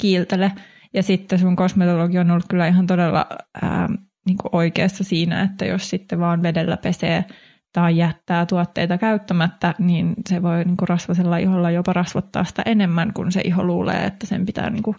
kiiltele. 0.01 0.51
Ja 0.93 1.03
sitten 1.03 1.39
sun 1.39 1.55
kosmetologi 1.55 2.19
on 2.19 2.31
ollut 2.31 2.47
kyllä 2.49 2.67
ihan 2.67 2.87
todella 2.87 3.25
ää, 3.61 3.89
niin 4.25 4.37
kuin 4.37 4.55
oikeassa 4.55 5.03
siinä, 5.03 5.41
että 5.41 5.65
jos 5.65 5.89
sitten 5.89 6.19
vaan 6.19 6.43
vedellä 6.43 6.77
pesee 6.77 7.25
tai 7.73 7.97
jättää 7.97 8.45
tuotteita 8.45 8.97
käyttämättä, 8.97 9.73
niin 9.79 10.13
se 10.29 10.41
voi 10.41 10.65
niin 10.65 10.77
kuin 10.77 10.89
rasvasella 10.89 11.37
iholla 11.37 11.71
jopa 11.71 11.93
rasvottaa 11.93 12.43
sitä 12.43 12.61
enemmän, 12.65 13.13
kun 13.13 13.31
se 13.31 13.41
iho 13.41 13.63
luulee, 13.63 14.05
että 14.05 14.27
sen 14.27 14.45
pitää 14.45 14.69
niin 14.69 14.83
kuin 14.83 14.97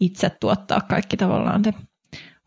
itse 0.00 0.30
tuottaa 0.40 0.80
kaikki 0.80 1.16
tavallaan 1.16 1.64
se 1.64 1.72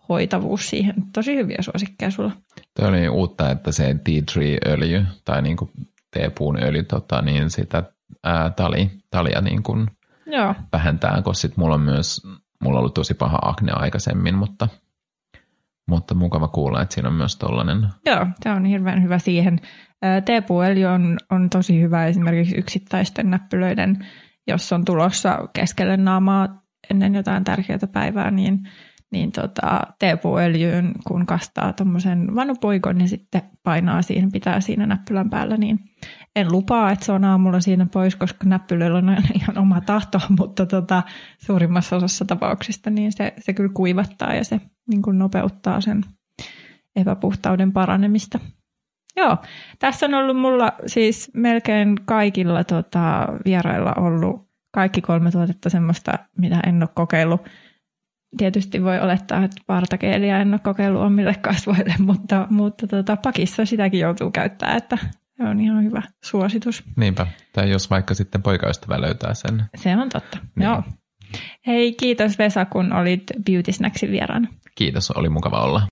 hoitavuus 0.10 0.70
siihen. 0.70 0.96
Tosi 1.14 1.36
hyviä 1.36 1.58
suosikkeja 1.62 2.12
sulla. 2.12 2.32
Tuo 2.80 2.88
oli 2.88 3.10
uutta, 3.10 3.52
että 3.52 3.72
se 3.72 3.96
tea 4.04 4.22
tree 4.34 4.58
öljy 4.68 5.06
tai 5.26 5.42
niin 5.42 5.58
kuin 5.58 5.72
teepuun 6.14 6.64
öljy, 6.64 6.84
tota, 6.84 7.22
niin 7.22 7.50
sitä 7.50 7.84
ää, 8.24 8.50
tali, 8.50 8.92
talia 9.10 9.42
niin 9.42 9.64
kuin 9.64 9.88
Joo, 10.26 10.56
vähentää, 10.74 11.22
koska 11.22 11.42
sit 11.42 11.58
mulla 11.58 11.76
on 11.76 11.82
myös, 11.82 12.22
mulla 12.64 12.78
on 12.78 12.80
ollut 12.80 12.94
tosi 12.94 13.14
paha 13.14 13.40
akne 13.42 13.72
aikaisemmin, 13.72 14.36
mutta, 14.36 14.68
mutta 15.92 16.16
mukava 16.16 16.48
kuulla, 16.48 16.82
että 16.82 16.94
siinä 16.94 17.10
on 17.10 17.16
myös 17.16 17.38
tollainen. 17.38 17.88
joo 18.06 18.28
se 18.44 18.50
on 18.50 18.66
hirveän 18.66 19.04
hyvä 19.04 19.20
siihen. 19.20 19.60
Ää, 20.02 20.22
Teepuuöljy 20.22 20.86
on, 20.86 21.18
on 21.32 21.50
tosi 21.50 21.82
hyvä 21.82 22.06
esimerkiksi 22.06 22.58
yksittäisten 22.58 23.30
näppylöiden, 23.30 24.06
jos 24.48 24.74
on 24.74 24.86
tulossa 24.86 25.48
keskelle 25.54 25.98
naamaa 25.98 26.62
ennen 26.90 27.16
jotain 27.16 27.44
tärkeää 27.44 27.80
päivää, 27.92 28.32
niin, 28.32 28.60
niin 29.12 29.32
tota, 29.32 29.82
teepuuöljyyn, 30.00 30.92
kun 31.08 31.26
kastaa 31.26 31.74
tuommoisen 31.74 32.36
vanupoikon 32.36 33.02
ja 33.02 33.08
sitten 33.08 33.42
painaa 33.64 34.02
siihen, 34.02 34.32
pitää 34.32 34.62
siinä 34.62 34.86
näppylän 34.86 35.30
päällä, 35.30 35.58
niin 35.58 35.80
en 36.36 36.52
lupaa, 36.52 36.92
että 36.92 37.06
se 37.06 37.12
on 37.12 37.26
aamulla 37.26 37.60
siinä 37.60 37.86
pois, 37.86 38.16
koska 38.16 38.48
näppylöillä 38.48 38.98
on 38.98 39.18
ihan 39.34 39.58
oma 39.58 39.82
tahto, 39.82 40.20
mutta 40.40 40.66
tota, 40.66 41.04
suurimmassa 41.38 41.96
osassa 41.96 42.26
tapauksista 42.26 42.90
niin 42.90 43.12
se, 43.12 43.34
se 43.40 43.54
kyllä 43.54 43.72
kuivattaa 43.74 44.34
ja 44.34 44.44
se 44.44 44.62
niin 44.90 45.02
kuin 45.02 45.20
nopeuttaa 45.20 45.82
sen 45.82 46.04
epäpuhtauden 46.96 47.72
paranemista. 47.72 48.40
Joo, 49.18 49.38
tässä 49.80 50.06
on 50.06 50.14
ollut 50.14 50.38
mulla 50.38 50.72
siis 50.86 51.32
melkein 51.34 51.96
kaikilla 52.06 52.64
tota, 52.64 53.28
vierailla 53.46 53.94
ollut 53.98 54.52
kaikki 54.72 55.02
kolme 55.02 55.32
tuotetta 55.32 55.70
semmoista, 55.70 56.12
mitä 56.38 56.60
en 56.68 56.84
ole 56.84 56.90
kokeillut 56.94 57.42
tietysti 58.38 58.84
voi 58.84 59.00
olettaa, 59.00 59.44
että 59.44 59.62
partakeelia 59.68 60.40
en 60.40 60.54
ole 60.54 60.60
kokeillut 60.60 61.02
omille 61.02 61.36
kasvoille, 61.42 61.96
mutta, 62.10 62.48
mutta 62.50 62.88
tota, 62.88 63.18
pakissa 63.18 63.66
sitäkin 63.66 64.00
joutuu 64.00 64.32
käyttämään, 64.32 64.78
että 64.78 64.98
se 65.42 65.50
on 65.50 65.60
ihan 65.60 65.84
hyvä 65.84 66.02
suositus. 66.24 66.84
Niinpä. 66.96 67.28
Tai 67.54 67.72
jos 67.72 67.90
vaikka 67.90 68.14
sitten 68.14 68.44
poikaystävä 68.44 69.02
löytää 69.02 69.34
sen. 69.34 69.66
Se 69.76 69.96
on 69.96 70.10
totta. 70.10 70.38
Niin. 70.56 70.64
Joo. 70.66 70.84
Hei, 71.68 71.94
kiitos 71.94 72.38
Vesa, 72.38 72.66
kun 72.66 72.94
olit 72.94 73.24
Beauty 73.46 73.72
Snacksin 73.72 74.12
vieraana. 74.12 74.48
Kiitos, 74.76 75.12
oli 75.12 75.30
mukava 75.30 75.62
olla. 75.62 75.88